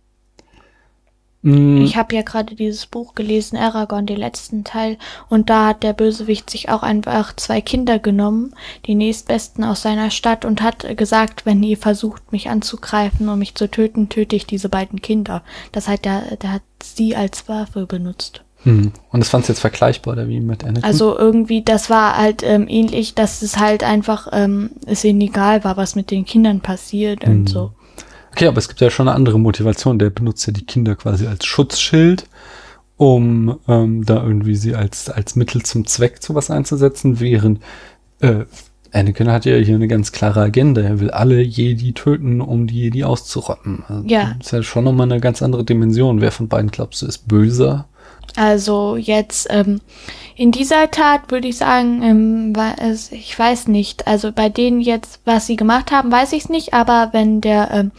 Ich 1.44 1.96
habe 1.98 2.14
ja 2.14 2.22
gerade 2.22 2.54
dieses 2.54 2.86
Buch 2.86 3.14
gelesen, 3.14 3.58
Aragorn, 3.58 4.06
den 4.06 4.16
letzten 4.16 4.64
Teil, 4.64 4.96
und 5.28 5.50
da 5.50 5.66
hat 5.66 5.82
der 5.82 5.92
Bösewicht 5.92 6.48
sich 6.48 6.70
auch 6.70 6.82
einfach 6.82 7.36
zwei 7.36 7.60
Kinder 7.60 7.98
genommen, 7.98 8.54
die 8.86 8.94
nächstbesten 8.94 9.62
aus 9.62 9.82
seiner 9.82 10.10
Stadt, 10.10 10.46
und 10.46 10.62
hat 10.62 10.96
gesagt, 10.96 11.44
wenn 11.44 11.62
ihr 11.62 11.76
versucht, 11.76 12.32
mich 12.32 12.48
anzugreifen 12.48 13.28
und 13.28 13.38
mich 13.38 13.54
zu 13.54 13.70
töten, 13.70 14.08
töte 14.08 14.36
ich 14.36 14.46
diese 14.46 14.70
beiden 14.70 15.02
Kinder. 15.02 15.42
Das 15.72 15.86
heißt, 15.86 16.06
der, 16.06 16.36
der 16.36 16.52
hat 16.52 16.62
sie 16.82 17.14
als 17.14 17.46
Waffe 17.46 17.84
benutzt. 17.84 18.42
Hm. 18.62 18.92
Und 19.10 19.20
das 19.20 19.28
fandst 19.28 19.50
du 19.50 19.52
jetzt 19.52 19.60
vergleichbar 19.60 20.14
oder 20.14 20.28
wie 20.28 20.40
mit 20.40 20.64
Anakin? 20.64 20.84
Also 20.84 21.16
irgendwie, 21.18 21.60
das 21.60 21.90
war 21.90 22.16
halt 22.16 22.42
ähm, 22.42 22.66
ähnlich, 22.68 23.14
dass 23.14 23.42
es 23.42 23.58
halt 23.58 23.84
einfach 23.84 24.28
ähm, 24.32 24.70
es 24.86 25.04
ihnen 25.04 25.20
egal 25.20 25.62
war, 25.64 25.76
was 25.76 25.94
mit 25.94 26.10
den 26.10 26.24
Kindern 26.24 26.60
passiert 26.60 27.26
Hm. 27.26 27.32
und 27.40 27.48
so. 27.48 27.72
Okay, 28.34 28.48
aber 28.48 28.58
es 28.58 28.66
gibt 28.66 28.80
ja 28.80 28.90
schon 28.90 29.06
eine 29.06 29.14
andere 29.14 29.38
Motivation. 29.38 30.00
Der 30.00 30.10
benutzt 30.10 30.44
ja 30.48 30.52
die 30.52 30.66
Kinder 30.66 30.96
quasi 30.96 31.28
als 31.28 31.46
Schutzschild, 31.46 32.26
um 32.96 33.60
ähm, 33.68 34.04
da 34.04 34.24
irgendwie 34.24 34.56
sie 34.56 34.74
als, 34.74 35.08
als 35.08 35.36
Mittel 35.36 35.62
zum 35.62 35.86
Zweck 35.86 36.20
zu 36.20 36.34
was 36.34 36.50
einzusetzen, 36.50 37.20
während 37.20 37.60
äh, 38.18 38.44
Anakin 38.90 39.30
hat 39.30 39.44
ja 39.44 39.54
hier 39.54 39.76
eine 39.76 39.86
ganz 39.86 40.10
klare 40.10 40.40
Agenda. 40.40 40.80
Er 40.80 40.98
will 40.98 41.12
alle 41.12 41.42
Jedi 41.42 41.92
töten, 41.92 42.40
um 42.40 42.66
die 42.66 42.80
Jedi 42.80 43.04
auszurotten. 43.04 43.84
Also 43.86 44.04
Ja. 44.08 44.34
Das 44.38 44.48
ist 44.48 44.52
ja 44.52 44.62
schon 44.64 44.82
nochmal 44.82 45.12
eine 45.12 45.20
ganz 45.20 45.40
andere 45.40 45.62
Dimension. 45.62 46.20
Wer 46.20 46.32
von 46.32 46.48
beiden 46.48 46.72
glaubst 46.72 47.02
du 47.02 47.06
ist 47.06 47.28
böser? 47.28 47.86
Also 48.36 48.96
jetzt 48.96 49.46
ähm, 49.50 49.80
in 50.36 50.50
dieser 50.50 50.90
Tat 50.90 51.30
würde 51.30 51.48
ich 51.48 51.56
sagen, 51.56 52.02
ähm, 52.02 52.56
war 52.56 52.74
es, 52.80 53.12
ich 53.12 53.38
weiß 53.38 53.68
nicht. 53.68 54.06
Also 54.06 54.32
bei 54.32 54.48
denen 54.48 54.80
jetzt, 54.80 55.20
was 55.24 55.46
sie 55.46 55.56
gemacht 55.56 55.92
haben, 55.92 56.10
weiß 56.10 56.32
ich 56.32 56.44
es 56.44 56.48
nicht. 56.48 56.74
Aber 56.74 57.10
wenn 57.12 57.40
der, 57.40 57.70
ähm, 57.70 57.92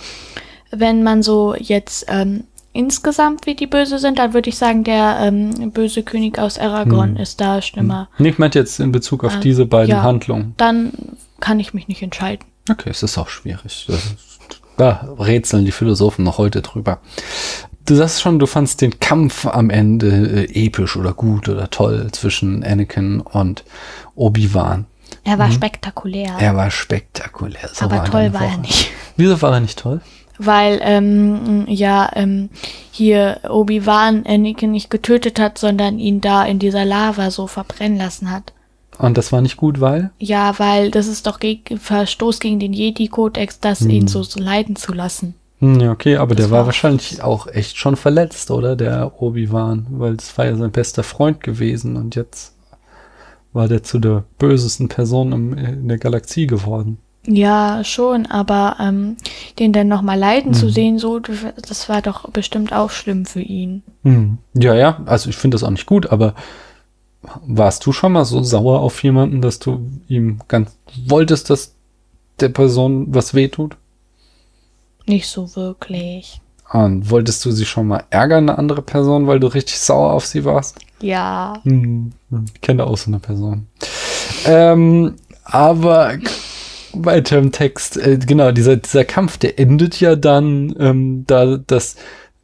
wenn 0.72 1.04
man 1.04 1.24
so 1.24 1.56
jetzt 1.56 2.06
ähm, 2.10 2.44
insgesamt 2.74 3.46
wie 3.46 3.56
die 3.56 3.68
böse 3.68 3.98
sind, 4.00 4.20
dann 4.20 4.34
würde 4.34 4.50
ich 4.50 4.58
sagen, 4.58 4.84
der 4.84 5.18
ähm, 5.22 5.72
böse 5.72 6.04
König 6.04 6.38
aus 6.38 6.60
Aragorn 6.60 7.16
Hm. 7.16 7.22
ist 7.24 7.40
da 7.40 7.62
schlimmer. 7.62 8.10
Nee, 8.18 8.30
ich 8.30 8.38
meinte 8.38 8.60
jetzt 8.60 8.82
in 8.82 8.92
Bezug 8.92 9.24
auf 9.24 9.36
Ah, 9.36 9.40
diese 9.40 9.66
beiden 9.66 9.92
ja. 9.92 10.04
Handlungen. 10.04 10.54
Dann 10.58 10.92
kann 11.40 11.62
ich 11.62 11.74
mich 11.74 11.88
nicht 11.88 12.02
entscheiden. 12.02 12.44
Okay, 12.70 12.90
es 12.90 13.02
ist 13.04 13.18
auch 13.18 13.30
schwierig. 13.30 13.88
Ist, 13.88 14.20
da 14.76 15.08
rätseln 15.18 15.64
die 15.64 15.72
Philosophen 15.72 16.26
noch 16.26 16.38
heute 16.38 16.62
drüber. 16.62 17.00
Du 17.86 17.96
sagst 17.96 18.22
schon, 18.22 18.40
du 18.40 18.48
fandst 18.48 18.82
den 18.82 19.00
Kampf 19.00 19.46
am 19.46 19.70
Ende 19.70 20.48
äh, 20.48 20.66
episch 20.66 20.98
oder 20.98 21.14
gut 21.14 21.48
oder 21.50 21.70
toll 21.70 22.10
zwischen 22.12 22.64
Anakin 22.64 23.22
und 23.22 23.64
Obi-Wan. 24.16 24.86
Er 25.24 25.38
war 25.38 25.52
spektakulär. 25.52 26.34
Mhm. 26.34 26.40
Er 26.40 26.56
war 26.56 26.72
spektakulär. 26.72 27.70
So 27.74 27.86
aber 27.86 27.98
war 27.98 28.06
toll 28.06 28.34
war 28.34 28.46
er 28.46 28.58
nicht. 28.58 28.92
Wieso 29.18 29.42
war 29.42 29.54
er 29.54 29.60
nicht 29.60 29.80
toll? 29.80 30.02
Weil, 30.38 30.80
ähm, 30.82 31.66
ja, 31.68 32.10
ähm, 32.16 32.50
hier 32.92 33.40
Obi-Wan 33.48 34.26
Anakin 34.26 34.72
nicht 34.72 34.90
getötet 34.90 35.40
hat, 35.40 35.58
sondern 35.58 35.98
ihn 36.00 36.22
da 36.22 36.44
in 36.44 36.60
dieser 36.60 36.86
Lava 36.86 37.32
so 37.32 37.48
verbrennen 37.48 37.98
lassen 37.98 38.32
hat. 38.32 38.52
Und 38.98 39.18
das 39.18 39.32
war 39.32 39.42
nicht 39.42 39.58
gut, 39.58 39.80
weil? 39.80 40.12
Ja, 40.18 40.58
weil 40.58 40.92
das 40.92 41.08
ist 41.08 41.28
doch 41.28 41.40
geg 41.40 41.78
Verstoß 41.80 42.40
gegen 42.40 42.60
den 42.60 42.74
Jedi-Kodex, 42.74 43.60
das 43.60 43.82
Hm. 43.82 43.90
ihn 43.90 44.08
so, 44.08 44.24
so 44.24 44.40
leiden 44.40 44.76
zu 44.76 44.94
lassen. 44.94 45.36
Hm, 45.60 45.80
ja, 45.80 45.92
okay, 45.92 46.18
aber 46.18 46.36
Das 46.36 46.46
der 46.46 46.52
war 46.52 46.60
war- 46.60 46.66
wahrscheinlich 46.68 47.22
auch 47.24 47.48
echt 47.48 47.78
schon 47.78 47.96
verletzt, 47.96 48.52
oder? 48.52 48.76
Der 48.76 49.22
Obi-Wan, 49.22 49.88
weil 49.92 50.16
es 50.16 50.38
war 50.38 50.46
ja 50.46 50.56
sein 50.56 50.72
bester 50.72 51.04
Freund 51.04 51.42
gewesen 51.42 51.96
und 51.96 52.16
jetzt 52.16 52.54
war 53.54 53.68
der 53.70 53.84
zu 53.84 54.00
der 54.00 54.26
bösesten 54.38 54.90
Person 54.90 55.32
im, 55.32 55.58
in 55.58 55.88
der 55.88 55.98
Galaxie 55.98 56.46
geworden. 56.46 56.98
Ja, 57.28 57.84
schon, 57.84 58.26
aber 58.28 58.76
ähm, 58.80 59.16
den 59.58 59.72
dann 59.74 59.88
nochmal 59.88 60.20
leiden 60.20 60.54
zu 60.54 60.66
Mhm. 60.68 60.70
sehen, 60.72 61.00
so, 61.00 61.20
das 61.20 61.90
war 61.90 62.02
doch 62.02 62.30
bestimmt 62.30 62.72
auch 62.74 62.92
schlimm 62.92 63.26
für 63.26 63.42
ihn. 63.42 63.82
Hm. 64.04 64.38
Ja, 64.54 64.76
ja, 64.76 65.02
also 65.06 65.30
ich 65.30 65.38
finde 65.38 65.56
das 65.56 65.64
auch 65.64 65.72
nicht 65.72 65.88
gut, 65.88 66.12
aber 66.12 66.36
warst 67.48 67.84
du 67.86 67.94
schon 67.94 68.12
mal 68.12 68.26
so 68.26 68.44
sauer 68.44 68.82
auf 68.82 69.02
jemanden, 69.04 69.42
dass 69.42 69.58
du 69.58 69.90
ihm 70.08 70.40
ganz 70.48 70.78
wolltest, 71.08 71.50
dass 71.50 71.74
der 72.42 72.50
Person 72.50 73.08
was 73.16 73.34
wehtut? 73.34 73.78
Nicht 75.06 75.28
so 75.28 75.56
wirklich. 75.56 76.42
Und 76.72 77.10
wolltest 77.10 77.46
du 77.46 77.52
sie 77.52 77.66
schon 77.66 77.88
mal 77.88 78.04
ärgern, 78.10 78.50
eine 78.50 78.58
andere 78.58 78.82
Person, 78.82 79.28
weil 79.28 79.40
du 79.40 79.48
richtig 79.48 79.80
sauer 79.80 80.14
auf 80.14 80.26
sie 80.26 80.46
warst? 80.46 80.80
Ja. 81.00 81.62
Hm, 81.64 82.12
ich 82.54 82.62
kenne 82.62 82.86
auch 82.86 82.98
so 82.98 83.10
eine 83.10 83.20
Person. 83.20 83.68
Ähm, 84.46 85.16
aber 85.44 86.18
weiter 86.94 87.38
im 87.38 87.52
Text, 87.52 87.98
äh, 87.98 88.18
genau, 88.18 88.52
dieser, 88.52 88.78
dieser 88.78 89.06
Kampf, 89.06 89.38
der 89.38 89.60
endet 89.60 90.00
ja 90.00 90.16
dann, 90.16 90.76
ähm, 90.80 91.24
da, 91.28 91.58
dass 91.58 91.98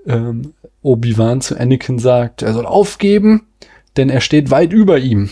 ähm, 0.05 0.53
Obi-Wan 0.81 1.41
zu 1.41 1.59
Anakin 1.59 1.99
sagt, 1.99 2.41
er 2.41 2.53
soll 2.53 2.65
aufgeben, 2.65 3.47
denn 3.97 4.09
er 4.09 4.21
steht 4.21 4.51
weit 4.51 4.73
über 4.73 4.99
ihm. 4.99 5.29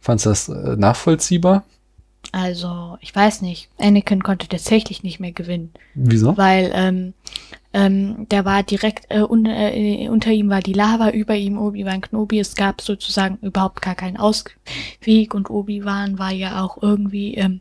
Fandst 0.00 0.26
du 0.26 0.30
das 0.30 0.48
äh, 0.48 0.76
nachvollziehbar? 0.76 1.64
Also, 2.32 2.98
ich 3.00 3.14
weiß 3.14 3.42
nicht. 3.42 3.68
Anakin 3.78 4.22
konnte 4.22 4.48
tatsächlich 4.48 5.02
nicht 5.02 5.20
mehr 5.20 5.32
gewinnen. 5.32 5.72
Wieso? 5.94 6.36
weil 6.36 6.72
ähm, 6.74 7.14
ähm, 7.72 8.28
der 8.28 8.44
war 8.44 8.62
direkt 8.62 9.06
äh, 9.10 9.22
un 9.22 9.46
äh, 9.46 10.08
unter 10.08 10.30
ihm 10.30 10.48
war 10.48 10.60
die 10.60 10.72
Lava, 10.72 11.10
über 11.10 11.34
ihm 11.34 11.58
Obi-Wan 11.58 12.00
Kenobi. 12.00 12.38
Es 12.38 12.54
gab 12.54 12.80
sozusagen 12.80 13.38
überhaupt 13.42 13.82
gar 13.82 13.94
keinen 13.96 14.16
Ausweg 14.16 15.34
und 15.34 15.50
Obi-Wan 15.50 16.18
war 16.18 16.32
ja 16.32 16.62
auch 16.64 16.82
irgendwie, 16.82 17.34
ähm, 17.34 17.60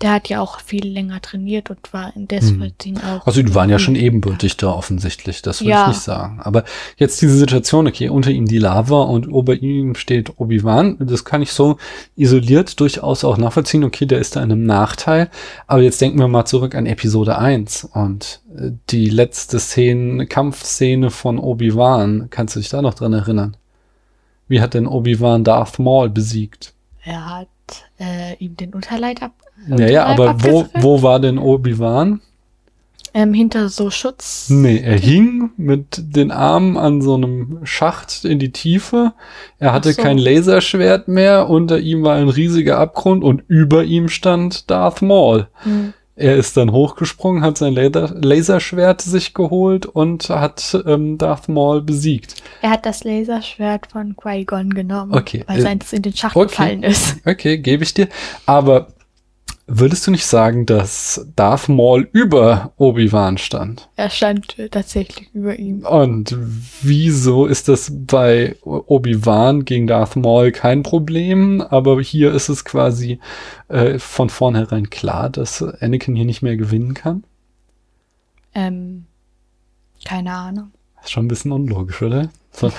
der 0.00 0.12
hat 0.12 0.28
ja 0.28 0.40
auch 0.40 0.60
viel 0.60 0.86
länger 0.86 1.20
trainiert 1.22 1.70
und 1.70 1.92
war 1.92 2.12
deswegen 2.14 2.98
auch. 2.98 3.26
Also 3.26 3.42
die 3.42 3.54
waren 3.54 3.70
ja 3.70 3.78
schon 3.78 3.94
ebenbürtig 3.94 4.56
da 4.56 4.70
offensichtlich, 4.72 5.42
das 5.42 5.60
würde 5.60 5.70
Ja. 5.70 5.82
ich 5.82 5.88
nicht 5.96 6.00
sagen. 6.02 6.40
Aber 6.42 6.64
jetzt 6.96 7.20
diese 7.22 7.36
Situation, 7.36 7.86
okay, 7.86 8.08
unter 8.08 8.30
ihm 8.30 8.46
die 8.46 8.58
Lava 8.58 9.02
und 9.02 9.26
über 9.26 9.54
ihm 9.54 9.94
steht 9.94 10.38
Obi-Wan, 10.38 10.96
das 11.00 11.24
kann 11.24 11.42
ich 11.42 11.52
so 11.52 11.78
isoliert 12.16 12.78
durchaus 12.80 13.24
auch 13.24 13.38
nachvollziehen. 13.38 13.84
Okay, 13.84 14.06
der 14.06 14.18
ist 14.18 14.36
da 14.36 14.42
in 14.42 14.52
einem 14.52 14.64
Nachteil. 14.64 15.30
Aber 15.66 15.82
jetzt 15.82 16.00
denken 16.00 16.18
wir 16.18 16.28
mal 16.28 16.44
zurück 16.44 16.74
an 16.74 16.86
Episode 16.86 17.38
1 17.38 17.84
und 17.92 18.40
äh, 18.56 18.72
die 18.90 19.08
letzte 19.08 19.58
Szene, 19.58 20.26
Kampfszene 20.26 21.10
von 21.10 21.38
Obi-Wan. 21.38 22.28
Kannst 22.30 22.56
du 22.56 22.60
dich 22.60 22.68
da 22.68 22.82
noch 22.82 22.94
dran 22.94 23.12
erinnern? 23.12 23.56
Wie 24.48 24.60
hat 24.60 24.74
denn 24.74 24.86
Obi-Wan 24.86 25.42
Darth 25.44 25.78
Maul 25.78 26.08
besiegt? 26.10 26.74
Er 27.02 27.24
hat 27.38 27.48
äh, 27.98 28.34
ihm 28.38 28.56
den 28.56 28.74
Unterleib 28.74 29.22
ab. 29.22 29.32
Ja, 29.68 29.88
ja, 29.88 30.10
Unterleib 30.10 30.44
aber 30.44 30.44
wo, 30.44 30.66
wo 30.74 31.02
war 31.02 31.20
denn 31.20 31.38
Obi-Wan? 31.38 32.20
Ähm, 33.16 33.32
hinter 33.32 33.70
so 33.70 33.90
Schutz. 33.90 34.50
Nee, 34.50 34.78
er 34.78 34.98
hing 34.98 35.50
mit 35.56 35.86
den 35.98 36.30
Armen 36.30 36.76
an 36.76 37.00
so 37.00 37.14
einem 37.14 37.60
Schacht 37.64 38.26
in 38.26 38.38
die 38.38 38.52
Tiefe. 38.52 39.14
Er 39.58 39.72
hatte 39.72 39.94
so. 39.94 40.02
kein 40.02 40.18
Laserschwert 40.18 41.08
mehr. 41.08 41.48
Unter 41.48 41.78
ihm 41.78 42.02
war 42.02 42.16
ein 42.16 42.28
riesiger 42.28 42.78
Abgrund 42.78 43.24
und 43.24 43.42
über 43.48 43.84
ihm 43.84 44.10
stand 44.10 44.70
Darth 44.70 45.00
Maul. 45.00 45.48
Hm. 45.62 45.94
Er 46.18 46.36
ist 46.36 46.56
dann 46.56 46.72
hochgesprungen, 46.72 47.42
hat 47.42 47.58
sein 47.58 47.74
Laser 47.74 48.10
Laserschwert 48.14 49.02
sich 49.02 49.34
geholt 49.34 49.84
und 49.84 50.30
hat 50.30 50.82
ähm, 50.86 51.18
Darth 51.18 51.48
Maul 51.50 51.82
besiegt. 51.82 52.36
Er 52.62 52.70
hat 52.70 52.86
das 52.86 53.04
Laserschwert 53.04 53.88
von 53.92 54.16
Qui-Gon 54.16 54.70
genommen, 54.70 55.14
Okay, 55.14 55.44
weil 55.46 55.58
äh, 55.58 55.62
seins 55.62 55.92
in 55.92 56.00
den 56.00 56.16
Schacht 56.16 56.34
okay. 56.34 56.48
gefallen 56.48 56.82
ist. 56.82 57.16
Okay, 57.26 57.58
gebe 57.58 57.84
ich 57.84 57.92
dir. 57.92 58.08
Aber 58.46 58.88
würdest 59.66 60.06
du 60.06 60.10
nicht 60.10 60.26
sagen, 60.26 60.66
dass 60.66 61.26
Darth 61.34 61.68
Maul 61.68 62.08
über 62.12 62.72
Obi-Wan 62.76 63.38
stand? 63.38 63.88
Er 63.96 64.10
stand 64.10 64.56
tatsächlich 64.70 65.28
über 65.34 65.58
ihm. 65.58 65.84
Und 65.84 66.36
wieso 66.82 67.46
ist 67.46 67.68
das 67.68 67.92
bei 67.92 68.56
Obi-Wan 68.62 69.64
gegen 69.64 69.86
Darth 69.86 70.16
Maul 70.16 70.52
kein 70.52 70.82
Problem, 70.82 71.60
aber 71.60 72.00
hier 72.00 72.32
ist 72.32 72.48
es 72.48 72.64
quasi 72.64 73.18
äh, 73.68 73.98
von 73.98 74.30
vornherein 74.30 74.90
klar, 74.90 75.30
dass 75.30 75.62
Anakin 75.62 76.14
hier 76.14 76.24
nicht 76.24 76.42
mehr 76.42 76.56
gewinnen 76.56 76.94
kann? 76.94 77.24
Ähm, 78.54 79.06
keine 80.04 80.32
Ahnung. 80.32 80.70
ist 81.02 81.10
schon 81.10 81.26
ein 81.26 81.28
bisschen 81.28 81.52
unlogisch, 81.52 82.00
oder? 82.02 82.30
So, 82.58 82.72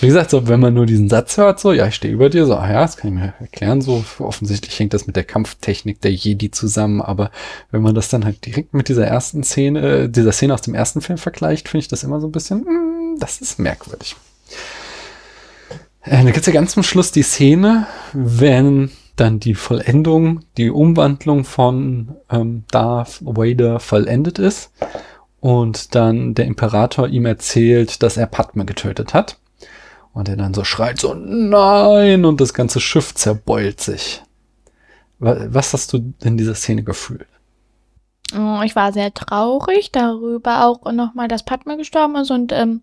wie 0.00 0.06
gesagt, 0.06 0.30
so, 0.30 0.48
wenn 0.48 0.58
man 0.58 0.74
nur 0.74 0.84
diesen 0.84 1.08
Satz 1.08 1.36
hört, 1.36 1.60
so, 1.60 1.72
ja, 1.72 1.86
ich 1.86 1.94
stehe 1.94 2.12
über 2.12 2.28
dir, 2.28 2.44
so, 2.44 2.56
ah 2.56 2.68
ja, 2.68 2.82
das 2.82 2.96
kann 2.96 3.12
ich 3.12 3.20
mir 3.20 3.34
erklären, 3.38 3.80
so, 3.80 4.04
offensichtlich 4.18 4.78
hängt 4.78 4.94
das 4.94 5.06
mit 5.06 5.14
der 5.14 5.24
Kampftechnik 5.24 6.00
der 6.00 6.12
Jedi 6.12 6.50
zusammen, 6.50 7.00
aber 7.00 7.30
wenn 7.70 7.82
man 7.82 7.94
das 7.94 8.08
dann 8.08 8.24
halt 8.24 8.44
direkt 8.44 8.74
mit 8.74 8.88
dieser 8.88 9.06
ersten 9.06 9.44
Szene, 9.44 9.80
äh, 9.80 10.08
dieser 10.08 10.32
Szene 10.32 10.54
aus 10.54 10.62
dem 10.62 10.74
ersten 10.74 11.00
Film 11.00 11.18
vergleicht, 11.18 11.68
finde 11.68 11.82
ich 11.82 11.88
das 11.88 12.02
immer 12.02 12.20
so 12.20 12.26
ein 12.26 12.32
bisschen, 12.32 12.60
mm, 12.60 13.18
das 13.20 13.40
ist 13.40 13.58
merkwürdig. 13.58 14.16
Äh, 16.02 16.24
da 16.24 16.30
gibt's 16.30 16.46
ja 16.46 16.52
ganz 16.52 16.72
zum 16.72 16.82
Schluss 16.82 17.12
die 17.12 17.22
Szene, 17.22 17.86
wenn 18.12 18.90
dann 19.14 19.38
die 19.38 19.54
Vollendung, 19.54 20.40
die 20.56 20.70
Umwandlung 20.70 21.44
von 21.44 22.16
ähm, 22.30 22.64
Darth 22.70 23.18
Vader 23.20 23.78
vollendet 23.78 24.38
ist 24.38 24.70
und 25.42 25.96
dann 25.96 26.34
der 26.34 26.46
Imperator 26.46 27.08
ihm 27.08 27.26
erzählt, 27.26 28.02
dass 28.04 28.16
er 28.16 28.26
Padme 28.28 28.64
getötet 28.64 29.12
hat. 29.12 29.38
Und 30.14 30.28
er 30.28 30.36
dann 30.36 30.54
so 30.54 30.62
schreit 30.62 31.00
so, 31.00 31.14
nein, 31.14 32.24
und 32.24 32.40
das 32.40 32.54
ganze 32.54 32.80
Schiff 32.80 33.12
zerbeult 33.14 33.80
sich. 33.80 34.22
Wa- 35.18 35.46
Was 35.48 35.72
hast 35.72 35.92
du 35.92 36.14
in 36.22 36.36
dieser 36.36 36.54
Szene 36.54 36.84
gefühlt? 36.84 37.26
Oh, 38.38 38.60
Ich 38.64 38.76
war 38.76 38.92
sehr 38.92 39.12
traurig 39.12 39.90
darüber 39.90 40.64
auch 40.66 40.90
nochmal, 40.92 41.26
dass 41.28 41.42
Padme 41.44 41.76
gestorben 41.76 42.16
ist 42.16 42.30
und 42.30 42.52
ähm, 42.52 42.82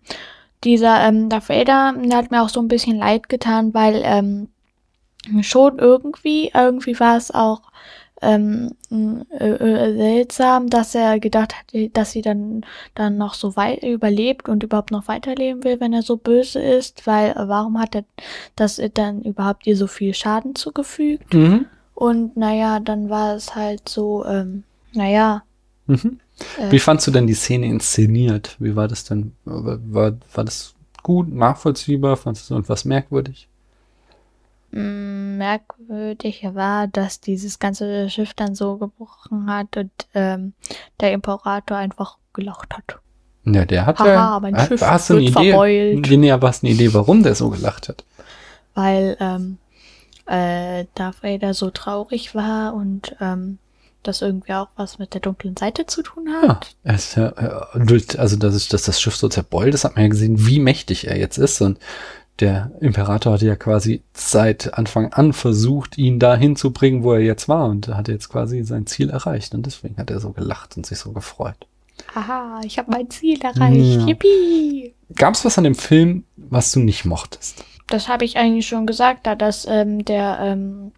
dieser 0.62 1.00
ähm, 1.02 1.30
Darth 1.30 1.48
Vader, 1.48 1.94
der 1.96 2.18
hat 2.18 2.30
mir 2.30 2.42
auch 2.42 2.50
so 2.50 2.60
ein 2.60 2.68
bisschen 2.68 2.98
leid 2.98 3.28
getan, 3.30 3.72
weil 3.72 4.02
ähm, 4.04 4.48
schon 5.42 5.78
irgendwie, 5.78 6.50
irgendwie 6.54 6.98
war 7.00 7.16
es 7.16 7.30
auch 7.30 7.62
ähm, 8.22 8.72
äh, 8.90 9.48
äh, 9.48 9.96
seltsam, 9.96 10.68
dass 10.68 10.94
er 10.94 11.20
gedacht 11.20 11.54
hat, 11.54 11.94
dass 11.94 12.12
sie 12.12 12.22
dann 12.22 12.62
dann 12.94 13.16
noch 13.16 13.34
so 13.34 13.56
weit 13.56 13.82
überlebt 13.82 14.48
und 14.48 14.62
überhaupt 14.62 14.90
noch 14.90 15.08
weiterleben 15.08 15.64
will, 15.64 15.80
wenn 15.80 15.92
er 15.92 16.02
so 16.02 16.16
böse 16.16 16.60
ist, 16.60 17.06
weil 17.06 17.30
äh, 17.30 17.48
warum 17.48 17.78
hat 17.78 17.94
er 17.94 18.04
das 18.56 18.80
dann 18.94 19.22
überhaupt 19.22 19.66
ihr 19.66 19.76
so 19.76 19.86
viel 19.86 20.14
Schaden 20.14 20.54
zugefügt? 20.54 21.32
Mhm. 21.32 21.66
Und 21.94 22.36
naja, 22.36 22.80
dann 22.80 23.10
war 23.10 23.34
es 23.34 23.54
halt 23.54 23.88
so, 23.88 24.24
ähm, 24.24 24.64
naja. 24.92 25.42
Mhm. 25.86 26.20
Äh, 26.58 26.72
Wie 26.72 26.78
fandst 26.78 27.06
du 27.06 27.10
denn 27.10 27.26
die 27.26 27.34
Szene 27.34 27.66
inszeniert? 27.66 28.56
Wie 28.58 28.76
war 28.76 28.88
das 28.88 29.04
denn? 29.04 29.32
War, 29.44 30.12
war 30.32 30.44
das 30.44 30.74
gut, 31.02 31.32
nachvollziehbar? 31.32 32.16
Fandest 32.16 32.50
du 32.50 32.54
irgendwas 32.54 32.84
merkwürdig? 32.84 33.48
Merkwürdig 34.72 36.44
war, 36.54 36.86
dass 36.86 37.20
dieses 37.20 37.58
ganze 37.58 38.08
Schiff 38.10 38.34
dann 38.34 38.54
so 38.54 38.76
gebrochen 38.76 39.50
hat 39.50 39.76
und 39.76 39.90
ähm, 40.14 40.52
der 41.00 41.12
Imperator 41.12 41.76
einfach 41.76 42.18
gelacht 42.32 42.74
hat. 42.76 42.98
Ja, 43.44 43.64
der 43.64 43.86
hat 43.86 43.98
Haha, 43.98 44.08
ja. 44.08 44.40
mein 44.40 44.54
äh, 44.54 44.66
Schiff 44.66 44.82
hast 44.82 45.10
du 45.10 45.14
eine 45.14 45.22
wird 45.26 45.36
Idee? 45.36 45.50
verbeult. 45.50 46.10
Nee, 46.10 46.30
aber 46.30 46.48
hast 46.48 46.62
eine 46.62 46.72
Idee, 46.72 46.92
warum 46.92 47.22
der 47.22 47.34
so 47.34 47.48
gelacht 47.50 47.88
hat? 47.88 48.04
Weil 48.74 49.16
ähm, 49.18 49.58
äh, 50.26 50.84
Darth 50.94 51.22
Vader 51.22 51.54
so 51.54 51.70
traurig 51.70 52.34
war 52.34 52.74
und 52.74 53.16
ähm, 53.20 53.58
das 54.02 54.22
irgendwie 54.22 54.52
auch 54.54 54.68
was 54.76 54.98
mit 54.98 55.12
der 55.14 55.20
dunklen 55.20 55.56
Seite 55.56 55.86
zu 55.86 56.02
tun 56.02 56.28
hat. 56.42 56.74
ja, 56.84 57.28
äh, 57.74 57.84
durch, 57.84 58.18
also 58.18 58.36
dass, 58.36 58.54
es- 58.54 58.68
dass 58.68 58.84
das 58.84 59.00
Schiff 59.00 59.16
so 59.16 59.28
zerbeult 59.28 59.74
ist, 59.74 59.84
hat 59.84 59.96
man 59.96 60.04
ja 60.04 60.08
gesehen, 60.10 60.46
wie 60.46 60.60
mächtig 60.60 61.06
er 61.08 61.18
jetzt 61.18 61.38
ist. 61.38 61.60
Und 61.60 61.78
der 62.40 62.70
Imperator 62.80 63.34
hatte 63.34 63.46
ja 63.46 63.56
quasi 63.56 64.02
seit 64.14 64.74
Anfang 64.74 65.12
an 65.12 65.32
versucht, 65.32 65.98
ihn 65.98 66.18
da 66.18 66.36
hinzubringen, 66.36 67.02
wo 67.02 67.12
er 67.12 67.20
jetzt 67.20 67.48
war. 67.48 67.66
Und 67.68 67.88
er 67.88 67.96
hat 67.96 68.08
jetzt 68.08 68.28
quasi 68.28 68.62
sein 68.64 68.86
Ziel 68.86 69.10
erreicht. 69.10 69.54
Und 69.54 69.66
deswegen 69.66 69.96
hat 69.98 70.10
er 70.10 70.20
so 70.20 70.30
gelacht 70.30 70.76
und 70.76 70.86
sich 70.86 70.98
so 70.98 71.12
gefreut. 71.12 71.56
Haha, 72.14 72.60
ich 72.64 72.78
habe 72.78 72.90
mein 72.90 73.10
Ziel 73.10 73.38
erreicht. 73.42 74.00
Ja. 74.00 74.06
Yippie! 74.06 74.94
Gab 75.16 75.34
es 75.34 75.44
was 75.44 75.58
an 75.58 75.64
dem 75.64 75.74
Film, 75.74 76.24
was 76.36 76.72
du 76.72 76.80
nicht 76.80 77.04
mochtest? 77.04 77.64
Das 77.88 78.08
habe 78.08 78.24
ich 78.24 78.36
eigentlich 78.38 78.66
schon 78.66 78.86
gesagt, 78.86 79.26
da 79.26 79.34
dass 79.34 79.66
ähm, 79.68 80.04
der 80.04 80.38
ähm, 80.40 80.92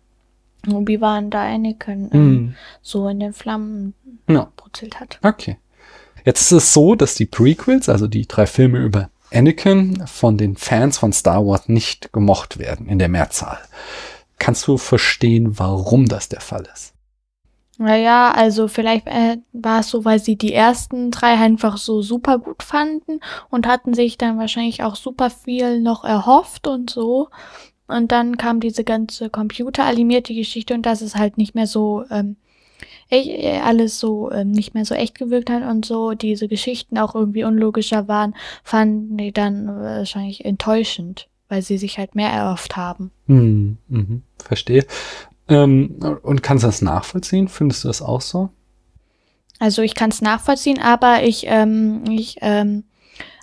Obi-Wan 0.70 1.30
da 1.30 1.42
Anakin 1.42 2.10
ähm, 2.12 2.20
Hm. 2.20 2.54
so 2.82 3.08
in 3.08 3.18
den 3.20 3.32
Flammen 3.32 3.94
Ja. 4.28 4.48
brutzelt 4.56 5.00
hat. 5.00 5.18
Okay. 5.22 5.56
Jetzt 6.24 6.42
ist 6.42 6.52
es 6.52 6.72
so, 6.72 6.94
dass 6.94 7.14
die 7.16 7.26
Prequels, 7.26 7.88
also 7.88 8.06
die 8.06 8.28
drei 8.28 8.46
Filme 8.46 8.78
über 8.78 9.10
Anakin, 9.32 10.06
von 10.06 10.36
den 10.36 10.56
Fans 10.56 10.98
von 10.98 11.12
Star 11.12 11.46
Wars 11.46 11.68
nicht 11.68 12.12
gemocht 12.12 12.58
werden 12.58 12.86
in 12.86 12.98
der 12.98 13.08
Mehrzahl. 13.08 13.58
Kannst 14.38 14.66
du 14.66 14.76
verstehen, 14.76 15.58
warum 15.58 16.06
das 16.06 16.28
der 16.28 16.40
Fall 16.40 16.68
ist? 16.72 16.92
Naja, 17.78 18.30
also 18.30 18.68
vielleicht 18.68 19.06
äh, 19.06 19.38
war 19.52 19.80
es 19.80 19.88
so, 19.88 20.04
weil 20.04 20.18
sie 20.18 20.36
die 20.36 20.52
ersten 20.52 21.10
drei 21.10 21.34
einfach 21.34 21.78
so 21.78 22.02
super 22.02 22.38
gut 22.38 22.62
fanden 22.62 23.20
und 23.50 23.66
hatten 23.66 23.94
sich 23.94 24.18
dann 24.18 24.38
wahrscheinlich 24.38 24.82
auch 24.82 24.94
super 24.94 25.30
viel 25.30 25.80
noch 25.80 26.04
erhofft 26.04 26.68
und 26.68 26.90
so. 26.90 27.28
Und 27.88 28.12
dann 28.12 28.36
kam 28.36 28.60
diese 28.60 28.84
ganze 28.84 29.30
computeranimierte 29.30 30.34
Geschichte 30.34 30.74
und 30.74 30.86
dass 30.86 31.00
es 31.00 31.16
halt 31.16 31.38
nicht 31.38 31.54
mehr 31.54 31.66
so 31.66 32.04
ähm, 32.10 32.36
echt, 33.12 33.28
äh, 33.28 33.60
alles 33.62 34.00
so 34.00 34.30
ähm, 34.32 34.50
nicht 34.50 34.74
mehr 34.74 34.84
so 34.84 34.94
echt 34.94 35.16
gewirkt 35.16 35.50
hat 35.50 35.62
und 35.62 35.84
so 35.84 36.12
diese 36.14 36.48
Geschichten 36.48 36.98
auch 36.98 37.14
irgendwie 37.14 37.44
unlogischer 37.44 38.08
waren, 38.08 38.34
fanden 38.64 39.16
die 39.18 39.32
dann 39.32 39.66
wahrscheinlich 39.66 40.44
enttäuschend, 40.44 41.28
weil 41.48 41.62
sie 41.62 41.78
sich 41.78 41.98
halt 41.98 42.14
mehr 42.14 42.30
erhofft 42.30 42.76
haben. 42.76 43.10
Hm, 43.26 43.76
mhm, 43.88 44.22
verstehe. 44.42 44.86
Ähm, 45.48 45.96
und 46.22 46.42
kannst 46.42 46.64
du 46.64 46.68
das 46.68 46.82
nachvollziehen? 46.82 47.48
Findest 47.48 47.84
du 47.84 47.88
das 47.88 48.00
auch 48.00 48.20
so? 48.20 48.50
Also 49.58 49.82
ich 49.82 49.94
kann 49.94 50.10
es 50.10 50.22
nachvollziehen, 50.22 50.80
aber 50.80 51.22
ich, 51.22 51.44
ähm, 51.46 52.04
ich, 52.10 52.38
ähm, 52.40 52.84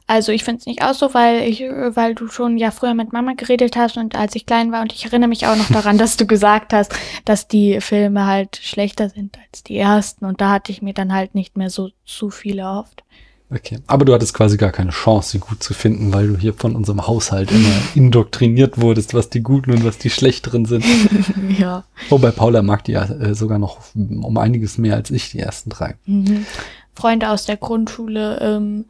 also 0.09 0.31
ich 0.31 0.43
finde 0.43 0.59
es 0.59 0.65
nicht 0.65 0.81
auch 0.83 0.95
so, 0.95 1.13
weil 1.13 1.43
ich, 1.47 1.59
weil 1.61 2.15
du 2.15 2.29
schon 2.29 2.57
ja 2.57 2.71
früher 2.71 2.95
mit 2.95 3.13
Mama 3.13 3.33
geredet 3.37 3.77
hast 3.77 3.95
und 3.95 4.15
als 4.15 4.35
ich 4.35 4.47
klein 4.47 4.71
war 4.71 4.81
und 4.81 4.91
ich 4.91 5.05
erinnere 5.05 5.29
mich 5.29 5.45
auch 5.45 5.55
noch 5.55 5.69
daran, 5.69 5.99
dass 5.99 6.17
du 6.17 6.25
gesagt 6.25 6.73
hast, 6.73 6.95
dass 7.25 7.47
die 7.47 7.79
Filme 7.79 8.25
halt 8.25 8.59
schlechter 8.59 9.09
sind 9.09 9.37
als 9.37 9.61
die 9.63 9.77
ersten 9.77 10.25
und 10.25 10.41
da 10.41 10.49
hatte 10.49 10.71
ich 10.71 10.81
mir 10.81 10.95
dann 10.95 11.13
halt 11.13 11.35
nicht 11.35 11.57
mehr 11.57 11.69
so 11.69 11.91
zu 12.05 12.31
viel 12.31 12.57
erhofft. 12.57 13.03
Okay. 13.51 13.77
Aber 13.85 14.03
du 14.03 14.13
hattest 14.13 14.33
quasi 14.33 14.57
gar 14.57 14.71
keine 14.71 14.89
Chance, 14.89 15.29
sie 15.29 15.39
gut 15.39 15.61
zu 15.61 15.75
finden, 15.75 16.11
weil 16.11 16.27
du 16.27 16.37
hier 16.37 16.55
von 16.55 16.75
unserem 16.75 17.05
Haushalt 17.05 17.51
immer 17.51 17.75
indoktriniert 17.93 18.81
wurdest, 18.81 19.13
was 19.13 19.29
die 19.29 19.41
guten 19.41 19.69
und 19.71 19.85
was 19.85 19.99
die 19.99 20.09
schlechteren 20.09 20.65
sind. 20.65 20.85
ja. 21.59 21.83
Wobei 22.09 22.31
Paula 22.31 22.63
mag 22.63 22.83
die 22.83 22.93
ja 22.93 23.05
äh, 23.05 23.35
sogar 23.35 23.59
noch 23.59 23.79
um 23.93 24.37
einiges 24.39 24.79
mehr 24.79 24.95
als 24.95 25.11
ich, 25.11 25.29
die 25.29 25.39
ersten 25.39 25.69
drei. 25.69 25.97
Mhm. 26.07 26.47
Freunde 26.95 27.29
aus 27.29 27.45
der 27.45 27.57
Grundschule 27.57 28.39
ähm, 28.41 28.85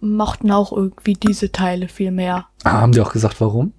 mochten 0.00 0.50
auch 0.50 0.72
irgendwie 0.72 1.14
diese 1.14 1.52
Teile 1.52 1.88
viel 1.88 2.10
mehr. 2.10 2.46
Ah, 2.64 2.80
haben 2.80 2.92
die 2.92 3.00
auch 3.00 3.12
gesagt, 3.12 3.40
warum? 3.40 3.72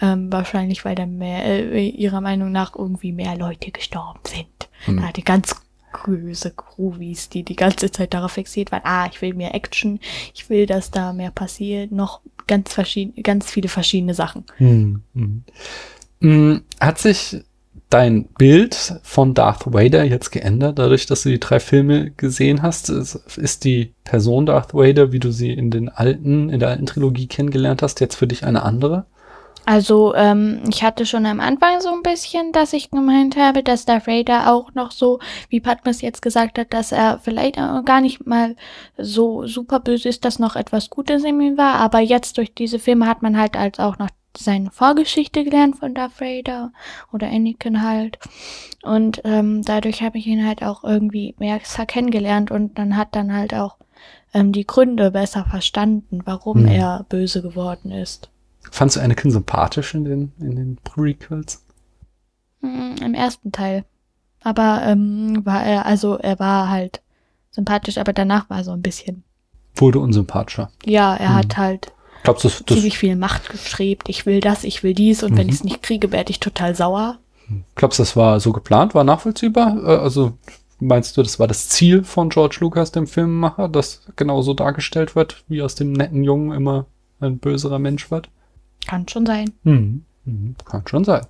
Ähm, 0.00 0.32
wahrscheinlich, 0.32 0.84
weil 0.84 0.94
da 0.94 1.06
mehr, 1.06 1.44
äh, 1.44 1.88
ihrer 1.88 2.20
Meinung 2.20 2.52
nach 2.52 2.74
irgendwie 2.76 3.12
mehr 3.12 3.36
Leute 3.36 3.70
gestorben 3.70 4.20
sind. 4.24 4.68
Hm. 4.84 4.98
Da 4.98 5.12
die 5.12 5.24
ganz 5.24 5.54
böse 6.04 6.50
Groovies, 6.50 7.28
die 7.28 7.44
die 7.44 7.56
ganze 7.56 7.90
Zeit 7.90 8.14
darauf 8.14 8.32
fixiert 8.32 8.72
waren, 8.72 8.82
ah, 8.84 9.06
ich 9.10 9.22
will 9.22 9.34
mehr 9.34 9.54
Action, 9.54 10.00
ich 10.34 10.50
will, 10.50 10.66
dass 10.66 10.90
da 10.90 11.12
mehr 11.12 11.30
passiert, 11.30 11.92
noch 11.92 12.20
ganz 12.46 12.72
verschiedene, 12.72 13.22
ganz 13.22 13.50
viele 13.50 13.68
verschiedene 13.68 14.14
Sachen. 14.14 14.44
Hm. 14.56 15.02
Hm. 15.14 15.44
Hm, 16.20 16.62
Hat 16.80 16.98
sich 16.98 17.44
dein 17.94 18.24
Bild 18.24 18.98
von 19.04 19.34
Darth 19.34 19.72
Vader 19.72 20.02
jetzt 20.02 20.32
geändert, 20.32 20.80
dadurch, 20.80 21.06
dass 21.06 21.22
du 21.22 21.28
die 21.28 21.38
drei 21.38 21.60
Filme 21.60 22.10
gesehen 22.10 22.60
hast? 22.60 22.88
Ist, 22.88 23.64
die 23.64 23.94
Person 24.02 24.46
Darth 24.46 24.74
Vader, 24.74 25.12
wie 25.12 25.20
du 25.20 25.30
sie 25.30 25.52
in 25.52 25.70
den 25.70 25.88
alten, 25.88 26.50
in 26.50 26.58
der 26.58 26.70
alten 26.70 26.86
Trilogie 26.86 27.28
kennengelernt 27.28 27.82
hast, 27.82 28.00
jetzt 28.00 28.16
für 28.16 28.26
dich 28.26 28.44
eine 28.44 28.64
andere? 28.64 29.06
Also, 29.64 30.12
ähm, 30.16 30.62
ich 30.68 30.82
hatte 30.82 31.06
schon 31.06 31.24
am 31.24 31.38
Anfang 31.38 31.80
so 31.80 31.90
ein 31.90 32.02
bisschen, 32.02 32.50
dass 32.50 32.72
ich 32.72 32.90
gemeint 32.90 33.36
habe, 33.36 33.62
dass 33.62 33.84
Darth 33.84 34.08
Vader 34.08 34.52
auch 34.52 34.74
noch 34.74 34.90
so, 34.90 35.20
wie 35.48 35.60
Padmes 35.60 36.00
jetzt 36.00 36.20
gesagt 36.20 36.58
hat, 36.58 36.72
dass 36.74 36.90
er 36.90 37.20
vielleicht 37.22 37.54
gar 37.84 38.00
nicht 38.00 38.26
mal 38.26 38.56
so 38.98 39.46
super 39.46 39.78
böse 39.78 40.08
ist, 40.08 40.24
dass 40.24 40.40
noch 40.40 40.56
etwas 40.56 40.90
Gutes 40.90 41.22
in 41.22 41.40
ihm 41.40 41.56
war. 41.56 41.76
Aber 41.76 42.00
jetzt 42.00 42.38
durch 42.38 42.52
diese 42.52 42.80
Filme 42.80 43.06
hat 43.06 43.22
man 43.22 43.38
halt 43.38 43.56
als 43.56 43.78
auch 43.78 43.98
noch 43.98 44.08
seine 44.36 44.70
Vorgeschichte 44.70 45.44
gelernt 45.44 45.76
von 45.76 45.94
Darth 45.94 46.20
Vader 46.20 46.72
oder 47.12 47.28
Anakin 47.28 47.82
halt. 47.82 48.18
Und 48.82 49.20
ähm, 49.24 49.62
dadurch 49.62 50.02
habe 50.02 50.18
ich 50.18 50.26
ihn 50.26 50.46
halt 50.46 50.62
auch 50.62 50.84
irgendwie 50.84 51.34
mehr 51.38 51.58
kennengelernt 51.86 52.50
und 52.50 52.78
dann 52.78 52.96
hat 52.96 53.14
dann 53.16 53.32
halt 53.32 53.54
auch 53.54 53.76
ähm, 54.32 54.52
die 54.52 54.66
Gründe 54.66 55.10
besser 55.10 55.44
verstanden, 55.44 56.20
warum 56.24 56.58
Hm. 56.60 56.66
er 56.66 57.06
böse 57.08 57.42
geworden 57.42 57.90
ist. 57.92 58.30
Fandst 58.70 58.96
du 58.96 59.00
Anakin 59.00 59.30
sympathisch 59.30 59.94
in 59.94 60.04
den, 60.04 60.32
in 60.40 60.56
den 60.56 60.76
Prequels? 60.82 61.64
Mm, 62.60 62.94
Im 63.02 63.14
ersten 63.14 63.52
Teil. 63.52 63.84
Aber 64.42 64.82
ähm, 64.84 65.44
war 65.46 65.64
er, 65.64 65.86
also 65.86 66.16
er 66.18 66.38
war 66.38 66.68
halt 66.68 67.00
sympathisch, 67.50 67.98
aber 67.98 68.12
danach 68.12 68.50
war 68.50 68.58
er 68.58 68.64
so 68.64 68.72
ein 68.72 68.82
bisschen. 68.82 69.22
Wurde 69.76 69.98
unsympathischer. 70.00 70.70
Ja, 70.84 71.14
er 71.16 71.30
Mhm. 71.30 71.34
hat 71.34 71.56
halt 71.56 71.92
Glaubst 72.24 72.42
du, 72.44 72.48
das, 72.48 72.64
ziemlich 72.66 72.98
viel 72.98 73.14
Macht 73.16 73.48
gestrebt. 73.50 74.08
Ich 74.08 74.26
will 74.26 74.40
das, 74.40 74.64
ich 74.64 74.82
will 74.82 74.94
dies 74.94 75.22
und 75.22 75.36
wenn 75.36 75.44
Mhm. 75.46 75.50
ich 75.50 75.54
es 75.56 75.64
nicht 75.64 75.82
kriege, 75.82 76.10
werde 76.10 76.30
ich 76.30 76.40
total 76.40 76.74
sauer. 76.74 77.18
glaubst, 77.76 77.98
du, 77.98 78.02
das 78.02 78.16
war 78.16 78.40
so 78.40 78.52
geplant, 78.52 78.94
war 78.94 79.04
nachvollziehbar? 79.04 79.76
Äh, 79.84 79.96
Also 79.98 80.32
meinst 80.80 81.16
du, 81.16 81.22
das 81.22 81.38
war 81.38 81.46
das 81.46 81.68
Ziel 81.68 82.02
von 82.02 82.30
George 82.30 82.56
Lucas, 82.60 82.90
dem 82.92 83.06
Filmemacher, 83.06 83.68
dass 83.68 84.00
genauso 84.16 84.54
dargestellt 84.54 85.14
wird, 85.14 85.44
wie 85.48 85.62
aus 85.62 85.74
dem 85.76 85.92
netten 85.92 86.24
Jungen 86.24 86.52
immer 86.52 86.86
ein 87.20 87.38
böserer 87.38 87.78
Mensch 87.78 88.10
wird? 88.10 88.28
Kann 88.86 89.06
schon 89.08 89.24
sein. 89.26 89.52
Mhm. 89.62 90.04
Mhm. 90.24 90.56
Kann 90.64 90.82
schon 90.88 91.04
sein. 91.04 91.26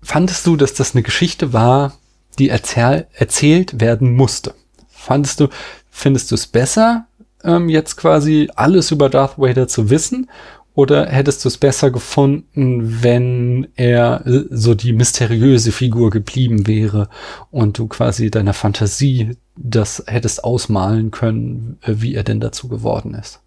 Fandest 0.00 0.46
du, 0.46 0.56
dass 0.56 0.74
das 0.74 0.94
eine 0.94 1.02
Geschichte 1.02 1.52
war, 1.52 1.92
die 2.38 2.48
erzähl 2.48 3.06
erzählt 3.12 3.80
werden 3.80 4.14
musste? 4.14 4.54
Fandest 4.88 5.40
du, 5.40 5.48
findest 5.90 6.30
du 6.30 6.36
es 6.36 6.46
besser, 6.46 7.06
ähm, 7.44 7.68
jetzt 7.68 7.96
quasi 7.96 8.48
alles 8.56 8.90
über 8.90 9.08
Darth 9.08 9.38
Vader 9.38 9.68
zu 9.68 9.90
wissen? 9.90 10.28
Oder 10.74 11.06
hättest 11.06 11.44
du 11.44 11.48
es 11.48 11.58
besser 11.58 11.90
gefunden, 11.90 13.02
wenn 13.02 13.68
er 13.76 14.26
äh, 14.26 14.44
so 14.50 14.74
die 14.74 14.94
mysteriöse 14.94 15.70
Figur 15.70 16.10
geblieben 16.10 16.66
wäre 16.66 17.08
und 17.50 17.76
du 17.78 17.88
quasi 17.88 18.30
deiner 18.30 18.54
Fantasie 18.54 19.36
das 19.54 20.02
hättest 20.06 20.44
ausmalen 20.44 21.10
können, 21.10 21.78
äh, 21.82 21.94
wie 21.96 22.14
er 22.14 22.24
denn 22.24 22.40
dazu 22.40 22.68
geworden 22.68 23.14
ist? 23.14 23.40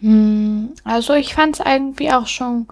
Hm, 0.00 0.70
also 0.84 1.12
ich 1.14 1.34
fand 1.34 1.60
es 1.60 1.66
irgendwie 1.66 2.10
auch 2.10 2.26
schon 2.26 2.66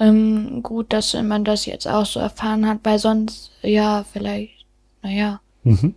ähm, 0.00 0.62
gut, 0.62 0.92
dass 0.92 1.14
man 1.14 1.44
das 1.44 1.66
jetzt 1.66 1.86
auch 1.86 2.06
so 2.06 2.18
erfahren 2.20 2.66
hat, 2.66 2.78
weil 2.82 2.98
sonst, 2.98 3.50
ja, 3.62 4.04
vielleicht, 4.10 4.64
naja, 5.02 5.40
Mhm. 5.66 5.94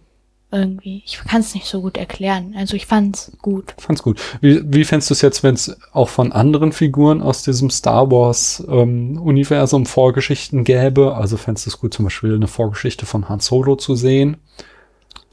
Irgendwie. 0.51 1.03
Ich 1.05 1.19
kann 1.19 1.41
es 1.41 1.53
nicht 1.53 1.65
so 1.65 1.81
gut 1.81 1.97
erklären. 1.97 2.55
Also 2.57 2.75
ich 2.75 2.85
fand's 2.85 3.31
gut. 3.41 3.75
Fand's 3.77 4.01
gut. 4.01 4.19
Wie, 4.41 4.62
wie 4.65 4.83
fändest 4.83 5.09
du 5.09 5.13
es 5.13 5.21
jetzt, 5.21 5.43
wenn 5.43 5.55
es 5.55 5.77
auch 5.93 6.09
von 6.09 6.31
anderen 6.31 6.71
Figuren 6.71 7.21
aus 7.21 7.43
diesem 7.43 7.69
Star 7.69 8.09
Wars 8.09 8.63
ähm, 8.67 9.19
Universum 9.21 9.85
Vorgeschichten 9.85 10.63
gäbe? 10.63 11.15
Also 11.15 11.38
fändest 11.38 11.67
du 11.67 11.69
es 11.69 11.79
gut, 11.79 11.93
zum 11.93 12.05
Beispiel 12.05 12.33
eine 12.33 12.47
Vorgeschichte 12.47 13.05
von 13.05 13.29
Han 13.29 13.39
Solo 13.39 13.75
zu 13.75 13.95
sehen? 13.95 14.38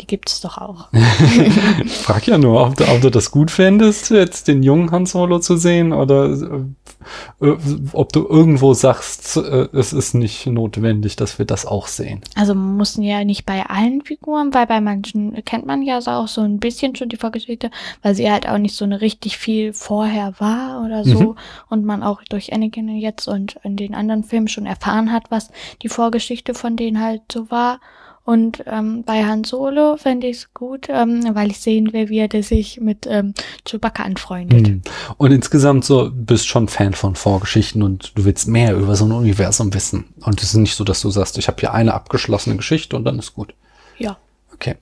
Die 0.00 0.06
gibt's 0.06 0.42
doch 0.42 0.58
auch. 0.58 0.88
ich 0.92 1.92
frag 2.02 2.26
ja 2.26 2.36
nur, 2.36 2.60
ob 2.60 2.76
du, 2.76 2.84
ob 2.86 3.00
du 3.00 3.10
das 3.10 3.30
gut 3.30 3.50
fändest, 3.50 4.10
jetzt 4.10 4.46
den 4.46 4.62
jungen 4.62 4.90
Han 4.90 5.06
Solo 5.06 5.38
zu 5.38 5.56
sehen 5.56 5.94
oder 5.94 6.26
äh, 6.26 7.46
äh, 7.46 7.56
ob 7.92 8.12
du 8.12 8.26
irgendwo 8.28 8.74
sagst, 8.74 9.38
äh, 9.38 9.68
es 9.72 9.94
ist 9.94 10.14
nicht 10.14 10.46
notwendig, 10.46 11.16
dass 11.16 11.38
wir 11.38 11.46
das 11.46 11.64
auch 11.64 11.86
sehen. 11.86 12.20
Also 12.34 12.54
man 12.54 12.76
muss 12.76 12.96
ja 12.96 13.24
nicht 13.24 13.46
bei 13.46 13.64
allen 13.64 14.02
Figuren, 14.02 14.52
weil 14.52 14.66
bei 14.66 14.82
manchen 14.82 15.42
kennt 15.44 15.66
man 15.66 15.82
ja 15.82 16.00
so 16.00 16.10
auch 16.10 16.28
so 16.28 16.42
ein 16.42 16.58
bisschen 16.58 16.94
schon 16.94 17.08
die 17.08 17.16
Vorgeschichte, 17.16 17.70
weil 18.02 18.14
sie 18.14 18.30
halt 18.30 18.48
auch 18.48 18.58
nicht 18.58 18.76
so 18.76 18.84
eine 18.84 19.00
richtig 19.00 19.38
viel 19.38 19.72
vorher 19.72 20.34
war 20.38 20.84
oder 20.84 21.04
so 21.04 21.20
mhm. 21.20 21.36
und 21.70 21.84
man 21.84 22.02
auch 22.02 22.22
durch 22.28 22.52
Anakin 22.52 22.88
jetzt 22.88 23.28
und 23.28 23.58
in 23.62 23.76
den 23.76 23.94
anderen 23.94 24.24
Filmen 24.24 24.48
schon 24.48 24.66
erfahren 24.66 25.10
hat, 25.10 25.30
was 25.30 25.50
die 25.82 25.88
Vorgeschichte 25.88 26.52
von 26.52 26.76
denen 26.76 27.00
halt 27.00 27.22
so 27.32 27.50
war. 27.50 27.80
Und 28.26 28.64
ähm, 28.66 29.04
bei 29.04 29.24
Han 29.24 29.44
Solo 29.44 29.96
fände 29.96 30.26
ich 30.26 30.38
es 30.38 30.52
gut, 30.52 30.88
ähm, 30.90 31.24
weil 31.34 31.52
ich 31.52 31.60
sehen 31.60 31.92
will, 31.92 32.08
wie 32.08 32.18
er 32.18 32.42
sich 32.42 32.80
mit 32.80 33.06
ähm, 33.08 33.34
Chewbacca 33.64 34.02
anfreundet. 34.02 34.66
Hm. 34.66 34.82
Und 35.16 35.30
insgesamt 35.30 35.84
so 35.84 36.10
bist 36.12 36.48
schon 36.48 36.66
Fan 36.66 36.92
von 36.94 37.14
Vorgeschichten 37.14 37.84
und 37.84 38.10
du 38.16 38.24
willst 38.24 38.48
mehr 38.48 38.74
über 38.74 38.96
so 38.96 39.04
ein 39.04 39.12
Universum 39.12 39.72
wissen. 39.74 40.06
Und 40.22 40.42
es 40.42 40.48
ist 40.48 40.56
nicht 40.56 40.74
so, 40.74 40.82
dass 40.82 41.02
du 41.02 41.10
sagst, 41.10 41.38
ich 41.38 41.46
habe 41.46 41.60
hier 41.60 41.72
eine 41.72 41.94
abgeschlossene 41.94 42.56
Geschichte 42.56 42.96
und 42.96 43.04
dann 43.04 43.20
ist 43.20 43.32
gut. 43.32 43.54
Ja. 43.96 44.16
Okay. 44.52 44.74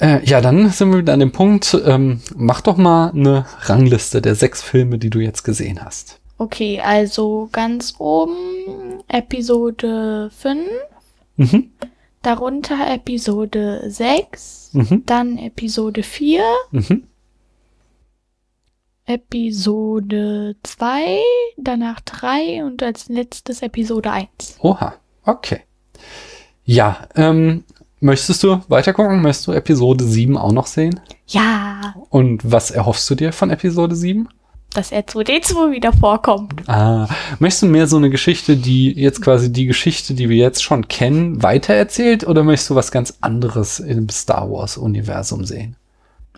Äh, 0.00 0.24
ja, 0.24 0.40
dann 0.40 0.70
sind 0.70 0.92
wir 0.92 0.98
wieder 0.98 1.14
an 1.14 1.20
dem 1.20 1.32
Punkt. 1.32 1.76
Ähm, 1.84 2.20
mach 2.36 2.60
doch 2.60 2.76
mal 2.76 3.10
eine 3.10 3.44
Rangliste 3.62 4.22
der 4.22 4.36
sechs 4.36 4.62
Filme, 4.62 4.98
die 4.98 5.10
du 5.10 5.18
jetzt 5.18 5.42
gesehen 5.42 5.84
hast. 5.84 6.20
Okay, 6.40 6.80
also 6.80 7.48
ganz 7.50 7.94
oben 7.98 9.02
Episode 9.08 10.30
5. 10.38 10.60
Mhm. 11.38 11.70
Darunter 12.22 12.92
Episode 12.92 13.84
6, 13.86 14.70
mhm. 14.72 15.02
dann 15.06 15.38
Episode 15.38 16.02
4, 16.02 16.42
mhm. 16.72 17.04
Episode 19.06 20.56
2, 20.62 21.20
danach 21.56 22.00
3 22.00 22.64
und 22.64 22.82
als 22.82 23.08
letztes 23.08 23.62
Episode 23.62 24.10
1. 24.10 24.58
Oha, 24.60 24.94
okay. 25.24 25.60
Ja, 26.64 27.08
ähm, 27.14 27.64
möchtest 28.00 28.42
du 28.42 28.60
weitergucken? 28.68 29.22
Möchtest 29.22 29.46
du 29.46 29.52
Episode 29.52 30.04
7 30.04 30.36
auch 30.36 30.52
noch 30.52 30.66
sehen? 30.66 31.00
Ja. 31.28 31.94
Und 32.10 32.50
was 32.50 32.70
erhoffst 32.70 33.08
du 33.08 33.14
dir 33.14 33.32
von 33.32 33.50
Episode 33.50 33.94
7? 33.94 34.28
Dass 34.74 34.92
R2D2 34.92 35.72
wieder 35.72 35.92
vorkommt. 35.92 36.68
Ah, 36.68 37.08
möchtest 37.38 37.62
du 37.62 37.66
mehr 37.66 37.86
so 37.86 37.96
eine 37.96 38.10
Geschichte, 38.10 38.56
die 38.56 38.92
jetzt 38.92 39.22
quasi 39.22 39.52
die 39.52 39.66
Geschichte, 39.66 40.14
die 40.14 40.28
wir 40.28 40.36
jetzt 40.36 40.62
schon 40.62 40.88
kennen, 40.88 41.42
weitererzählt 41.42 42.26
oder 42.26 42.42
möchtest 42.42 42.70
du 42.70 42.74
was 42.74 42.90
ganz 42.90 43.14
anderes 43.20 43.80
im 43.80 44.08
Star 44.08 44.50
Wars 44.50 44.76
Universum 44.76 45.44
sehen? 45.44 45.76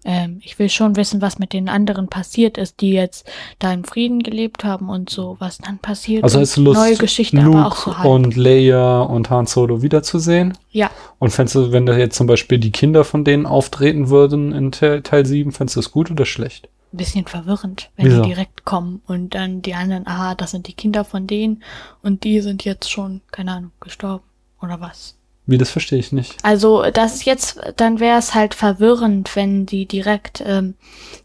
Ähm, 0.04 0.40
ich 0.42 0.58
will 0.58 0.70
schon 0.70 0.96
wissen, 0.96 1.20
was 1.20 1.38
mit 1.38 1.52
den 1.52 1.68
anderen 1.68 2.08
passiert 2.08 2.56
ist, 2.56 2.80
die 2.80 2.92
jetzt 2.92 3.28
da 3.58 3.70
in 3.72 3.84
Frieden 3.84 4.22
gelebt 4.22 4.64
haben 4.64 4.88
und 4.88 5.10
so, 5.10 5.36
was 5.40 5.58
dann 5.58 5.78
passiert. 5.78 6.24
Also 6.24 6.40
ist 6.40 6.56
Lust, 6.56 6.80
neue 6.80 6.96
Geschichte, 6.96 7.36
Luke 7.36 7.58
aber 7.58 7.66
auch 7.66 7.76
so 7.76 7.98
halt. 7.98 8.08
und 8.08 8.36
Leia 8.36 9.02
und 9.02 9.28
Han 9.28 9.46
Solo 9.46 9.82
wiederzusehen? 9.82 10.56
Ja. 10.70 10.90
Und 11.18 11.30
fändest 11.30 11.56
du, 11.56 11.72
wenn 11.72 11.84
da 11.84 11.96
jetzt 11.98 12.16
zum 12.16 12.26
Beispiel 12.26 12.58
die 12.58 12.72
Kinder 12.72 13.04
von 13.04 13.24
denen 13.24 13.44
auftreten 13.44 14.08
würden 14.08 14.52
in 14.52 14.72
Teil 14.72 15.26
7, 15.26 15.52
fändest 15.52 15.76
du 15.76 15.80
das 15.80 15.90
gut 15.90 16.10
oder 16.10 16.24
schlecht? 16.24 16.68
Ein 16.92 16.96
bisschen 16.96 17.26
verwirrend, 17.26 17.90
wenn 17.96 18.06
Wieso? 18.06 18.22
die 18.22 18.28
direkt 18.28 18.64
kommen 18.64 19.02
und 19.06 19.34
dann 19.34 19.62
die 19.62 19.74
anderen, 19.74 20.06
aha, 20.06 20.34
das 20.34 20.50
sind 20.50 20.66
die 20.66 20.72
Kinder 20.72 21.04
von 21.04 21.26
denen 21.26 21.62
und 22.02 22.24
die 22.24 22.40
sind 22.40 22.64
jetzt 22.64 22.90
schon, 22.90 23.20
keine 23.30 23.52
Ahnung, 23.52 23.72
gestorben 23.80 24.24
oder 24.60 24.80
was. 24.80 25.16
Wie, 25.46 25.58
das 25.58 25.70
verstehe 25.70 25.98
ich 25.98 26.12
nicht. 26.12 26.36
Also, 26.44 26.84
das 26.92 27.14
ist 27.14 27.24
jetzt, 27.24 27.60
dann 27.76 27.98
wäre 27.98 28.18
es 28.18 28.34
halt 28.34 28.54
verwirrend, 28.54 29.34
wenn 29.34 29.66
die 29.66 29.86
direkt 29.86 30.42
ähm, 30.46 30.74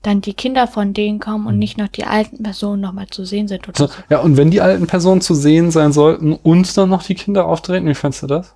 dann 0.02 0.22
die 0.22 0.34
Kinder 0.34 0.68
von 0.68 0.94
denen 0.94 1.20
kommen 1.20 1.46
und 1.46 1.54
hm. 1.54 1.60
nicht 1.60 1.78
noch 1.78 1.90
die 1.90 2.06
alten 2.06 2.42
Personen 2.42 2.82
nochmal 2.82 3.08
zu 3.08 3.26
sehen 3.26 3.48
sind 3.48 3.68
oder 3.68 3.78
so, 3.78 3.88
so. 3.88 3.94
Ja, 4.10 4.22
und 4.22 4.38
wenn 4.38 4.50
die 4.50 4.62
alten 4.62 4.88
Personen 4.88 5.22
zu 5.22 5.36
sehen 5.36 5.70
sein 5.70 5.94
sollten 5.94 6.34
und 6.34 6.76
dann 6.76 6.90
noch 6.90 7.04
die 7.04 7.14
Kinder 7.14 7.46
auftreten, 7.46 7.88
wie 7.88 7.94
fandst 7.94 8.24
du 8.24 8.28
das? 8.28 8.56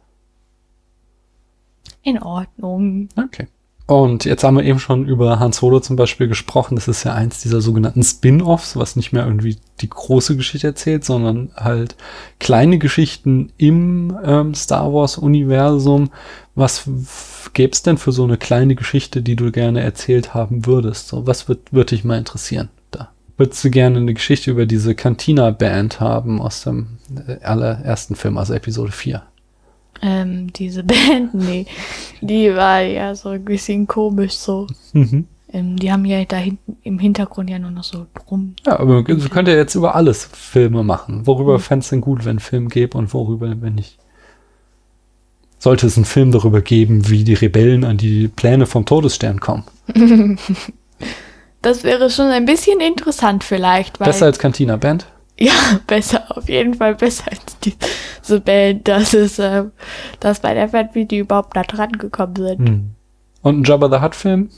In 2.02 2.19
Ordnung. 2.19 3.10
Okay. 3.15 3.48
Und 3.89 4.23
jetzt 4.23 4.43
haben 4.43 4.56
wir 4.56 4.63
eben 4.65 4.78
schon 4.78 5.08
über 5.08 5.39
Han 5.39 5.52
Solo 5.52 5.80
zum 5.80 5.95
Beispiel 5.95 6.28
gesprochen. 6.28 6.75
Das 6.75 6.88
ist 6.88 7.06
ja 7.06 7.15
eins 7.15 7.41
dieser 7.41 7.60
sogenannten 7.60 8.04
Spin-offs, 8.04 8.75
was 8.75 8.95
nicht 8.95 9.13
mehr 9.13 9.25
irgendwie 9.25 9.58
die 9.82 9.89
große 9.89 10.38
Geschichte 10.38 10.67
erzählt, 10.67 11.04
sondern 11.04 11.49
halt 11.56 11.95
kleine 12.38 12.78
Geschichten 12.78 13.52
im 13.58 14.15
ähm, 14.23 14.54
Star 14.54 14.93
Wars-Universum. 14.93 16.12
Was 16.54 16.88
gäbe 17.54 17.71
es 17.73 17.82
denn 17.82 17.97
für 17.97 18.12
so 18.12 18.25
eine 18.25 18.38
kleine 18.38 18.75
Geschichte, 18.75 19.23
die 19.23 19.36
du 19.36 19.52
gerne 19.52 19.82
erzählt 19.82 20.36
haben 20.36 20.67
würdest? 20.67 21.08
So, 21.08 21.25
was 21.25 21.47
würde 21.47 21.62
würd 21.71 21.89
dich 21.89 22.04
mal 22.04 22.19
interessieren 22.19 22.69
da? 22.91 23.10
Würdest 23.38 23.63
du 23.63 23.71
gerne 23.71 23.97
eine 23.97 24.13
Geschichte 24.13 24.52
über 24.52 24.67
diese 24.67 24.93
Cantina-Band 24.93 25.99
haben 25.99 26.43
aus 26.43 26.62
dem 26.62 26.99
äh, 27.28 27.43
allerersten 27.43 28.13
Film, 28.13 28.38
also 28.38 28.54
Episode 28.54 28.91
4? 28.91 29.23
Ähm, 30.01 30.51
diese 30.53 30.83
Band, 30.85 31.33
nee, 31.33 31.65
die 32.21 32.53
war 32.55 32.81
ja 32.81 33.15
so 33.15 33.29
ein 33.29 33.45
bisschen 33.45 33.88
komisch 33.88 34.33
so. 34.33 34.67
Mhm. 34.93 35.25
Ähm, 35.51 35.77
die 35.77 35.91
haben 35.91 36.05
ja 36.05 36.23
da 36.25 36.38
hinten 36.38 36.77
im 36.83 36.99
Hintergrund 36.99 37.49
ja 37.49 37.57
nur 37.57 37.71
noch 37.71 37.83
so 37.83 38.05
drum. 38.13 38.55
Ja, 38.65 38.79
aber 38.79 39.03
du 39.03 39.29
könnt 39.29 39.47
ja 39.47 39.55
jetzt 39.55 39.75
über 39.75 39.95
alles 39.95 40.29
Filme 40.31 40.83
machen. 40.83 41.25
Worüber 41.25 41.53
mhm. 41.53 41.62
fändest 41.62 41.91
du 41.91 41.95
denn 41.95 42.01
gut, 42.01 42.25
wenn 42.25 42.38
ein 42.38 42.39
Film 42.39 42.69
gäbe 42.69 42.97
und 42.97 43.13
worüber, 43.13 43.53
wenn 43.59 43.75
nicht? 43.75 43.97
Sollte 45.57 45.88
es 45.88 45.97
einen 45.97 46.05
Film 46.05 46.31
darüber 46.31 46.62
geben, 46.62 47.09
wie 47.09 47.23
die 47.23 47.33
Rebellen 47.33 47.83
an 47.83 47.97
die 47.97 48.29
Pläne 48.29 48.65
vom 48.65 48.85
Todesstern 48.85 49.39
kommen? 49.39 49.63
das 51.62 51.83
wäre 51.83 52.09
schon 52.09 52.27
ein 52.27 52.45
bisschen 52.45 52.79
interessant 52.79 53.43
vielleicht. 53.43 53.99
Besser 53.99 54.27
als 54.27 54.39
Cantina 54.39 54.77
Band? 54.77 55.07
Ja, 55.39 55.80
besser, 55.88 56.25
auf 56.36 56.49
jeden 56.49 56.73
Fall 56.73 56.95
besser 56.95 57.32
als 57.32 57.58
diese 57.60 58.41
Band. 58.41 58.88
Das 58.88 59.13
ist, 59.13 59.39
äh, 59.39 59.63
dass 60.19 60.41
bei 60.41 60.54
der 60.54 60.71
wie 60.93 61.06
die 61.06 61.19
überhaupt 61.19 61.56
da 61.56 61.63
dran 61.63 61.93
gekommen 61.93 62.36
sind. 62.36 62.67
Hm. 62.67 62.89
Und 63.41 63.62
ein 63.62 63.63
Jabba 63.63 63.89
the 63.89 64.04
Hutt 64.04 64.15
Film? 64.15 64.49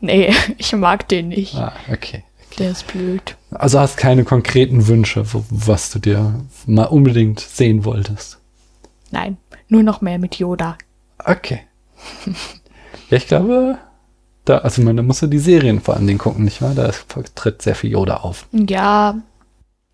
Nee, 0.00 0.32
ich 0.58 0.72
mag 0.74 1.08
den 1.08 1.28
nicht. 1.28 1.54
Ah, 1.54 1.72
okay. 1.88 1.94
okay. 1.94 2.24
Der 2.58 2.70
ist 2.70 2.86
blöd. 2.88 3.36
Also 3.50 3.78
hast 3.78 3.96
keine 3.96 4.24
konkreten 4.24 4.88
Wünsche, 4.88 5.24
was 5.50 5.90
du 5.90 5.98
dir 5.98 6.44
mal 6.66 6.84
unbedingt 6.84 7.40
sehen 7.40 7.84
wolltest? 7.84 8.38
Nein, 9.10 9.36
nur 9.68 9.82
noch 9.82 10.00
mehr 10.00 10.18
mit 10.18 10.36
Yoda. 10.36 10.76
Okay. 11.24 11.60
ja, 13.10 13.16
ich 13.16 13.26
glaube, 13.26 13.78
da, 14.48 14.58
also 14.58 14.82
man, 14.82 14.96
da 14.96 15.02
musst 15.02 15.22
du 15.22 15.26
die 15.26 15.38
Serien 15.38 15.80
vor 15.80 15.96
allen 15.96 16.06
Dingen 16.06 16.18
gucken, 16.18 16.44
nicht 16.44 16.62
wahr? 16.62 16.74
Da 16.74 16.90
tritt 17.34 17.62
sehr 17.62 17.74
viel 17.74 17.90
Yoda 17.90 18.18
auf. 18.18 18.46
Ja, 18.52 19.16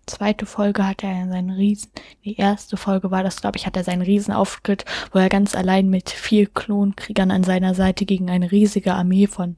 zweite 0.05 0.45
Folge 0.45 0.87
hat 0.87 1.03
er 1.03 1.27
seinen 1.27 1.49
Riesen, 1.49 1.89
die 2.23 2.37
erste 2.37 2.77
Folge 2.77 3.11
war 3.11 3.23
das, 3.23 3.41
glaube 3.41 3.57
ich, 3.57 3.65
hat 3.65 3.75
er 3.75 3.83
seinen 3.83 4.01
Riesenauftritt, 4.01 4.85
wo 5.11 5.19
er 5.19 5.29
ganz 5.29 5.55
allein 5.55 5.89
mit 5.89 6.09
vier 6.09 6.47
Klonkriegern 6.47 7.31
an 7.31 7.43
seiner 7.43 7.73
Seite 7.73 8.05
gegen 8.05 8.29
eine 8.29 8.51
riesige 8.51 8.93
Armee 8.93 9.27
von, 9.27 9.57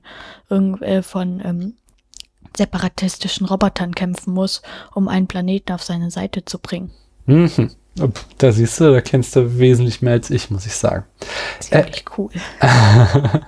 äh, 0.50 1.02
von 1.02 1.42
ähm, 1.44 1.74
separatistischen 2.56 3.46
Robotern 3.46 3.94
kämpfen 3.94 4.34
muss, 4.34 4.62
um 4.94 5.08
einen 5.08 5.28
Planeten 5.28 5.74
auf 5.74 5.84
seine 5.84 6.12
Seite 6.12 6.46
zu 6.46 6.60
bringen. 6.60 6.92
Mhm. 7.26 7.72
Da 8.38 8.52
siehst 8.52 8.80
du, 8.80 8.92
da 8.92 9.02
kennst 9.02 9.36
du 9.36 9.58
wesentlich 9.58 10.02
mehr 10.02 10.14
als 10.14 10.30
ich, 10.30 10.52
muss 10.52 10.66
ich 10.66 10.74
sagen. 10.74 11.06
Ziemlich 11.60 11.98
äh, 11.98 12.12
cool. 12.18 12.30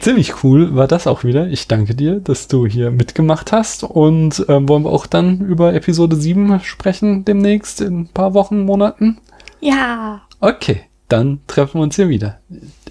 ziemlich 0.00 0.44
cool 0.44 0.74
war 0.74 0.86
das 0.86 1.06
auch 1.06 1.24
wieder. 1.24 1.48
Ich 1.48 1.68
danke 1.68 1.94
dir, 1.94 2.20
dass 2.20 2.48
du 2.48 2.66
hier 2.66 2.90
mitgemacht 2.90 3.52
hast. 3.52 3.84
Und 3.84 4.44
ähm, 4.48 4.68
wollen 4.68 4.84
wir 4.84 4.90
auch 4.90 5.06
dann 5.06 5.40
über 5.40 5.74
Episode 5.74 6.16
7 6.16 6.60
sprechen 6.60 7.24
demnächst 7.24 7.80
in 7.80 8.00
ein 8.00 8.08
paar 8.08 8.34
Wochen, 8.34 8.64
Monaten? 8.64 9.18
Ja. 9.60 10.22
Okay, 10.40 10.82
dann 11.08 11.40
treffen 11.46 11.80
wir 11.80 11.82
uns 11.82 11.96
hier 11.96 12.08
wieder. 12.08 12.38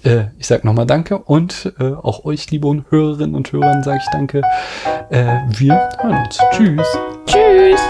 Äh, 0.02 0.26
ich 0.38 0.46
sag 0.46 0.64
nochmal 0.64 0.86
Danke 0.86 1.18
und 1.18 1.72
äh, 1.78 1.92
auch 1.92 2.24
euch, 2.24 2.50
liebe 2.50 2.84
Hörerinnen 2.88 3.34
und 3.34 3.52
Hörern, 3.52 3.82
sage 3.82 4.00
ich 4.02 4.10
Danke. 4.12 4.42
Äh, 5.10 5.38
wir 5.48 5.88
hören 6.00 6.24
uns. 6.24 6.38
Tschüss. 6.52 6.86
Tschüss. 7.26 7.80